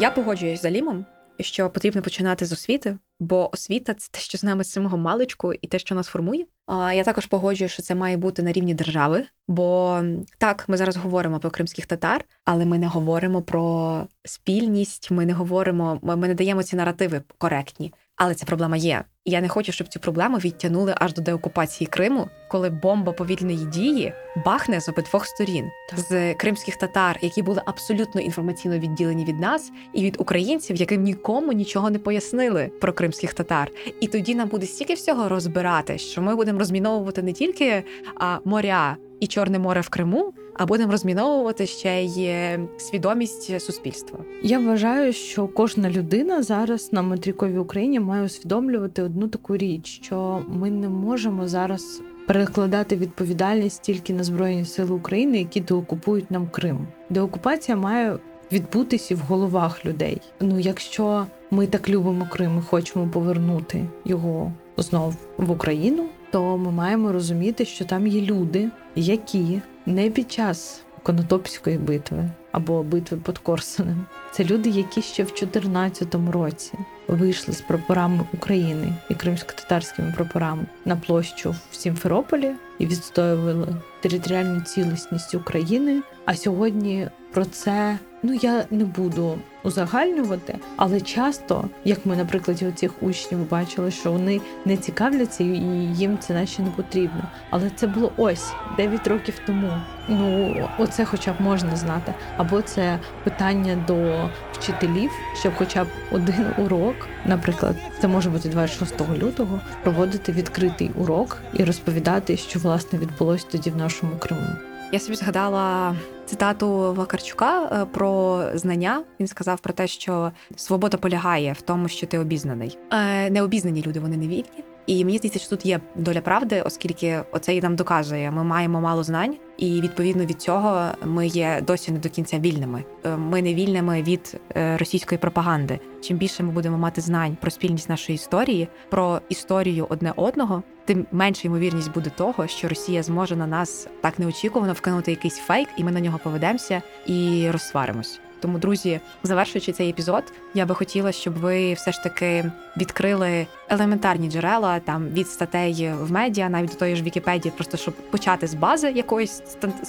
Я 0.00 0.10
погоджуюсь 0.10 0.62
з 0.62 0.64
Алімом, 0.64 1.06
що 1.40 1.70
потрібно 1.70 2.02
починати 2.02 2.46
з 2.46 2.52
освіти, 2.52 2.98
бо 3.20 3.50
освіта 3.52 3.94
це 3.94 4.08
те, 4.10 4.20
що 4.20 4.38
з 4.38 4.44
нами 4.44 4.64
з 4.64 4.70
самого 4.70 4.98
маличку, 4.98 5.52
і 5.52 5.66
те, 5.66 5.78
що 5.78 5.94
нас 5.94 6.06
формує. 6.06 6.46
А 6.66 6.92
я 6.92 7.04
також 7.04 7.26
погоджуюсь, 7.26 7.72
що 7.72 7.82
це 7.82 7.94
має 7.94 8.16
бути 8.16 8.42
на 8.42 8.52
рівні 8.52 8.74
держави. 8.74 9.24
Бо 9.48 10.00
так, 10.38 10.64
ми 10.68 10.76
зараз 10.76 10.96
говоримо 10.96 11.38
про 11.38 11.50
кримських 11.50 11.86
татар, 11.86 12.24
але 12.44 12.64
ми 12.64 12.78
не 12.78 12.86
говоримо 12.86 13.42
про 13.42 14.06
спільність. 14.24 15.10
Ми 15.10 15.26
не 15.26 15.32
говоримо, 15.32 15.98
ми 16.02 16.28
не 16.28 16.34
даємо 16.34 16.62
ці 16.62 16.76
наративи 16.76 17.22
коректні. 17.38 17.92
Але 18.16 18.34
ця 18.34 18.46
проблема 18.46 18.76
є. 18.76 19.04
І 19.24 19.30
я 19.30 19.40
не 19.40 19.48
хочу, 19.48 19.72
щоб 19.72 19.88
цю 19.88 20.00
проблему 20.00 20.36
відтягнули 20.36 20.94
аж 20.96 21.14
до 21.14 21.22
деокупації 21.22 21.88
Криму, 21.88 22.28
коли 22.48 22.70
бомба 22.70 23.12
повільної 23.12 23.64
дії 23.66 24.12
бахне 24.44 24.80
з 24.80 24.88
обидвох 24.88 25.26
сторін 25.26 25.70
з 25.96 26.34
кримських 26.34 26.76
татар, 26.76 27.18
які 27.22 27.42
були 27.42 27.62
абсолютно 27.64 28.20
інформаційно 28.20 28.78
відділені 28.78 29.24
від 29.24 29.40
нас, 29.40 29.72
і 29.94 30.04
від 30.04 30.16
українців, 30.18 30.76
яким 30.76 31.02
нікому 31.02 31.52
нічого 31.52 31.90
не 31.90 31.98
пояснили 31.98 32.70
про 32.80 32.92
кримських 32.92 33.34
татар. 33.34 33.70
І 34.00 34.06
тоді 34.06 34.34
нам 34.34 34.48
буде 34.48 34.66
стільки 34.66 34.94
всього 34.94 35.28
розбирати, 35.28 35.98
що 35.98 36.22
ми 36.22 36.36
будемо 36.36 36.58
розміновувати 36.58 37.22
не 37.22 37.32
тільки 37.32 37.84
а, 38.14 38.38
моря 38.44 38.96
і 39.22 39.26
Чорне 39.26 39.58
море 39.58 39.80
в 39.80 39.88
Криму, 39.88 40.32
а 40.54 40.66
будемо 40.66 40.92
розміновувати 40.92 41.66
ще 41.66 42.04
й 42.04 42.24
е, 42.24 42.60
свідомість 42.76 43.60
суспільства. 43.60 44.18
Я 44.42 44.58
вважаю, 44.58 45.12
що 45.12 45.48
кожна 45.48 45.90
людина 45.90 46.42
зараз 46.42 46.92
на 46.92 47.02
материковій 47.02 47.58
Україні 47.58 48.00
має 48.00 48.24
усвідомлювати 48.24 49.02
одну 49.12 49.28
таку 49.28 49.56
річ, 49.56 50.00
що 50.02 50.42
ми 50.48 50.70
не 50.70 50.88
можемо 50.88 51.48
зараз 51.48 52.02
перекладати 52.26 52.96
відповідальність 52.96 53.82
тільки 53.82 54.12
на 54.12 54.24
Збройні 54.24 54.64
Сили 54.64 54.94
України, 54.94 55.38
які 55.38 55.60
деокупують 55.60 56.30
нам 56.30 56.48
Крим. 56.48 56.86
Деокупація 57.10 57.76
має 57.76 58.18
відбутися 58.52 59.14
в 59.14 59.18
головах 59.18 59.84
людей. 59.84 60.20
Ну, 60.40 60.58
якщо 60.58 61.26
ми 61.50 61.66
так 61.66 61.88
любимо 61.88 62.28
Крим 62.30 62.58
і 62.58 62.62
хочемо 62.62 63.08
повернути 63.08 63.84
його 64.04 64.52
знов 64.76 65.16
в 65.36 65.50
Україну, 65.50 66.06
то 66.30 66.56
ми 66.58 66.70
маємо 66.70 67.12
розуміти, 67.12 67.64
що 67.64 67.84
там 67.84 68.06
є 68.06 68.20
люди, 68.20 68.70
які 68.96 69.60
не 69.86 70.10
під 70.10 70.32
час 70.32 70.82
Конотопської 71.02 71.78
битви 71.78 72.30
або 72.52 72.82
битви 72.82 73.18
під 73.26 73.38
Корсунем. 73.38 74.06
Це 74.32 74.44
люди, 74.44 74.70
які 74.70 75.02
ще 75.02 75.22
в 75.22 75.26
2014 75.26 76.14
році 76.32 76.72
вийшли 77.08 77.54
з 77.54 77.60
прапорами 77.60 78.24
України 78.34 78.92
і 79.10 79.14
кримсько-татарськими 79.14 80.12
прапорами 80.16 80.66
на 80.84 80.96
площу 80.96 81.54
в 81.70 81.74
Сімферополі 81.74 82.52
і 82.78 82.86
відстоювали 82.86 83.68
територіальну 84.00 84.60
цілісність 84.60 85.34
України. 85.34 86.02
А 86.24 86.34
сьогодні 86.34 87.08
про 87.32 87.44
це 87.44 87.98
ну 88.22 88.34
я 88.42 88.64
не 88.70 88.84
буду 88.84 89.38
узагальнювати, 89.62 90.58
але 90.76 91.00
часто, 91.00 91.64
як 91.84 92.06
ми 92.06 92.16
на 92.16 92.24
прикладі 92.24 92.72
цих 92.74 93.02
учнів 93.02 93.50
бачили, 93.50 93.90
що 93.90 94.12
вони 94.12 94.40
не 94.64 94.76
цікавляться 94.76 95.44
і 95.44 95.48
їм 95.94 96.18
це 96.18 96.34
наче 96.34 96.62
не 96.62 96.70
потрібно. 96.70 97.22
Але 97.50 97.70
це 97.76 97.86
було 97.86 98.12
ось 98.16 98.52
9 98.76 99.06
років 99.06 99.40
тому. 99.46 99.72
Ну 100.08 100.54
оце, 100.78 101.04
хоча 101.04 101.32
б 101.32 101.40
можна 101.40 101.76
знати, 101.76 102.14
або 102.36 102.62
це 102.62 102.98
питання 103.24 103.84
до 103.86 104.28
вчителів, 104.52 105.10
щоб 105.40 105.52
хоча 105.56 105.84
б 105.84 105.86
один 106.12 106.46
урок, 106.58 106.94
наприклад, 107.26 107.76
це 108.00 108.08
може 108.08 108.30
бути 108.30 108.48
26 108.48 109.00
лютого, 109.22 109.60
проводити 109.82 110.32
відкритий 110.32 110.90
урок 110.98 111.38
і 111.54 111.64
розповідати, 111.64 112.36
що 112.36 112.58
власне 112.58 112.98
відбулось 112.98 113.44
тоді 113.44 113.70
в 113.70 113.76
нашому 113.76 114.12
Криму. 114.18 114.46
Я 114.92 114.98
собі 114.98 115.16
згадала 115.16 115.94
цитату 116.26 116.94
Вакарчука 116.94 117.62
е, 117.82 117.84
про 117.84 118.42
знання. 118.54 119.04
Він 119.20 119.26
сказав 119.26 119.60
про 119.60 119.72
те, 119.72 119.86
що 119.86 120.32
свобода 120.56 120.96
полягає 120.96 121.52
в 121.52 121.60
тому, 121.60 121.88
що 121.88 122.06
ти 122.06 122.18
обізнаний. 122.18 122.78
Е, 122.92 123.30
Необізнані 123.30 123.82
люди 123.86 124.00
вони 124.00 124.16
не 124.16 124.28
вільні. 124.28 124.64
І 124.86 125.04
мені 125.04 125.18
здається, 125.18 125.38
що 125.38 125.50
тут 125.50 125.66
є 125.66 125.80
доля 125.96 126.20
правди, 126.20 126.62
оскільки 126.62 127.20
оце 127.32 127.54
і 127.56 127.60
нам 127.60 127.76
доказує. 127.76 128.30
Ми 128.30 128.44
маємо 128.44 128.80
мало 128.80 129.02
знань, 129.02 129.36
і 129.56 129.80
відповідно 129.80 130.24
від 130.24 130.42
цього 130.42 130.86
ми 131.04 131.26
є 131.26 131.62
досі 131.66 131.92
не 131.92 131.98
до 131.98 132.08
кінця 132.08 132.38
вільними. 132.38 132.84
Е, 133.04 133.16
Ми 133.16 133.42
не 133.42 133.54
вільними 133.54 134.02
від 134.02 134.40
е, 134.56 134.76
російської 134.76 135.18
пропаганди. 135.18 135.80
Чим 136.00 136.16
більше 136.16 136.42
ми 136.42 136.52
будемо 136.52 136.78
мати 136.78 137.00
знань 137.00 137.36
про 137.40 137.50
спільність 137.50 137.88
нашої 137.88 138.14
історії, 138.16 138.68
про 138.90 139.20
історію 139.28 139.86
одне 139.90 140.12
одного, 140.16 140.62
тим 140.84 141.06
менша 141.12 141.48
ймовірність 141.48 141.92
буде 141.92 142.10
того, 142.10 142.46
що 142.46 142.68
Росія 142.68 143.02
зможе 143.02 143.36
на 143.36 143.46
нас 143.46 143.88
так 144.00 144.18
неочікувано 144.18 144.72
вкинути 144.72 145.10
якийсь 145.10 145.38
фейк, 145.38 145.68
і 145.76 145.84
ми 145.84 145.92
на 145.92 146.00
нього 146.00 146.20
поведемося 146.24 146.82
і 147.06 147.48
розсваримось. 147.50 148.20
Тому, 148.42 148.58
друзі, 148.58 149.00
завершуючи 149.22 149.72
цей 149.72 149.90
епізод, 149.90 150.32
я 150.54 150.66
би 150.66 150.74
хотіла, 150.74 151.12
щоб 151.12 151.34
ви 151.34 151.72
все 151.72 151.92
ж 151.92 152.02
таки 152.02 152.52
відкрили 152.76 153.46
елементарні 153.68 154.30
джерела 154.30 154.80
там 154.80 155.08
від 155.08 155.28
статей 155.28 155.90
в 156.00 156.12
медіа, 156.12 156.48
навіть 156.48 156.70
до 156.70 156.76
тої 156.76 156.96
ж 156.96 157.02
Вікіпедії, 157.02 157.52
просто 157.56 157.76
щоб 157.76 157.94
почати 157.94 158.46
з 158.46 158.54
бази 158.54 158.90
якоїсь 158.90 159.42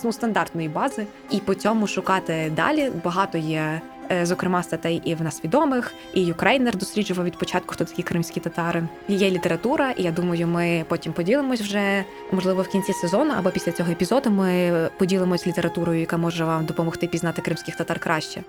ну, 0.04 0.12
стандартної 0.12 0.70
бази, 0.70 1.06
і 1.32 1.38
по 1.38 1.54
цьому 1.54 1.88
шукати 1.88 2.52
далі. 2.56 2.92
Багато 3.04 3.38
є. 3.38 3.82
Е, 4.13 4.26
Зокрема, 4.26 4.63
статей 4.63 5.02
і 5.06 5.15
в 5.15 5.21
нас 5.21 5.43
відомих, 5.43 5.93
і 6.13 6.26
Ukraїner 6.26 6.78
досліджував 6.78 7.26
від 7.26 7.38
початку, 7.38 7.73
хто 7.73 7.86
такі 7.86 8.04
кримські 8.04 8.39
татари. 8.39 8.88
Є 9.08 9.30
література, 9.30 9.91
і 9.91 10.04
я 10.04 10.12
думаю, 10.12 10.47
ми 10.47 10.86
потім 10.88 11.13
поділимось 11.13 11.62
вже 11.62 12.06
можливо 12.32 12.62
в 12.62 12.67
кінці 12.67 12.93
сезону 12.93 13.34
або 13.38 13.49
після 13.49 13.71
цього 13.71 13.91
епізоду. 13.91 14.30
Ми 14.30 14.89
поділимось 14.97 15.47
літературою, 15.47 15.99
яка 15.99 16.17
може 16.17 16.45
вам 16.45 16.65
допомогти 16.65 17.08
пізнати 17.08 17.41
кримських 17.41 17.76
татар 17.76 17.99
краще. 17.99 18.43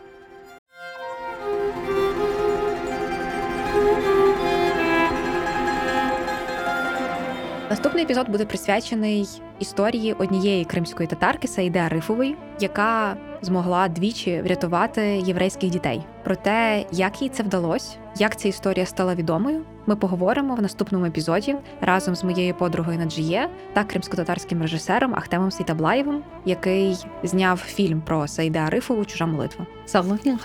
Наступний 7.74 8.04
епізод 8.04 8.28
буде 8.28 8.44
присвячений 8.44 9.28
історії 9.58 10.12
однієї 10.12 10.64
кримської 10.64 11.06
татарки 11.06 11.48
Саїди 11.48 11.78
Арифової, 11.78 12.36
яка 12.60 13.16
змогла 13.42 13.88
двічі 13.88 14.40
врятувати 14.40 15.02
єврейських 15.26 15.70
дітей. 15.70 16.02
Про 16.24 16.36
те, 16.36 16.84
як 16.92 17.22
їй 17.22 17.28
це 17.28 17.42
вдалося, 17.42 17.96
як 18.18 18.36
ця 18.36 18.48
історія 18.48 18.86
стала 18.86 19.14
відомою, 19.14 19.62
ми 19.86 19.96
поговоримо 19.96 20.54
в 20.54 20.62
наступному 20.62 21.04
епізоді 21.04 21.56
разом 21.80 22.14
з 22.14 22.24
моєю 22.24 22.54
подругою 22.54 22.98
Наджіє 22.98 23.48
та 23.72 23.84
кримсько-татарським 23.84 24.62
режисером 24.62 25.14
Ахтемом 25.14 25.50
Сейтаблаєвим, 25.50 26.22
який 26.44 26.96
зняв 27.22 27.58
фільм 27.58 28.00
про 28.00 28.28
Саїде 28.28 28.58
Арифову 28.58 29.04
Чужа 29.04 29.26
молитва. 29.26 29.66
Саглутін 29.86 30.38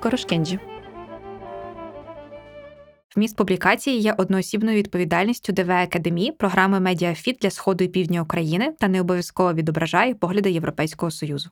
Корошкенджі. 0.00 0.58
Вміст 3.16 3.36
публікації 3.36 4.00
є 4.00 4.14
одноосібною 4.18 4.76
відповідальністю 4.76 5.52
ДВ 5.52 5.70
Академії 5.70 6.32
програми 6.32 6.80
Медіафіт 6.80 7.38
для 7.42 7.50
сходу 7.50 7.84
і 7.84 7.88
півдня 7.88 8.22
України 8.22 8.74
та 8.78 8.88
не 8.88 9.00
обов'язково 9.00 9.52
відображає 9.52 10.14
погляди 10.14 10.50
Європейського 10.50 11.10
союзу. 11.10 11.50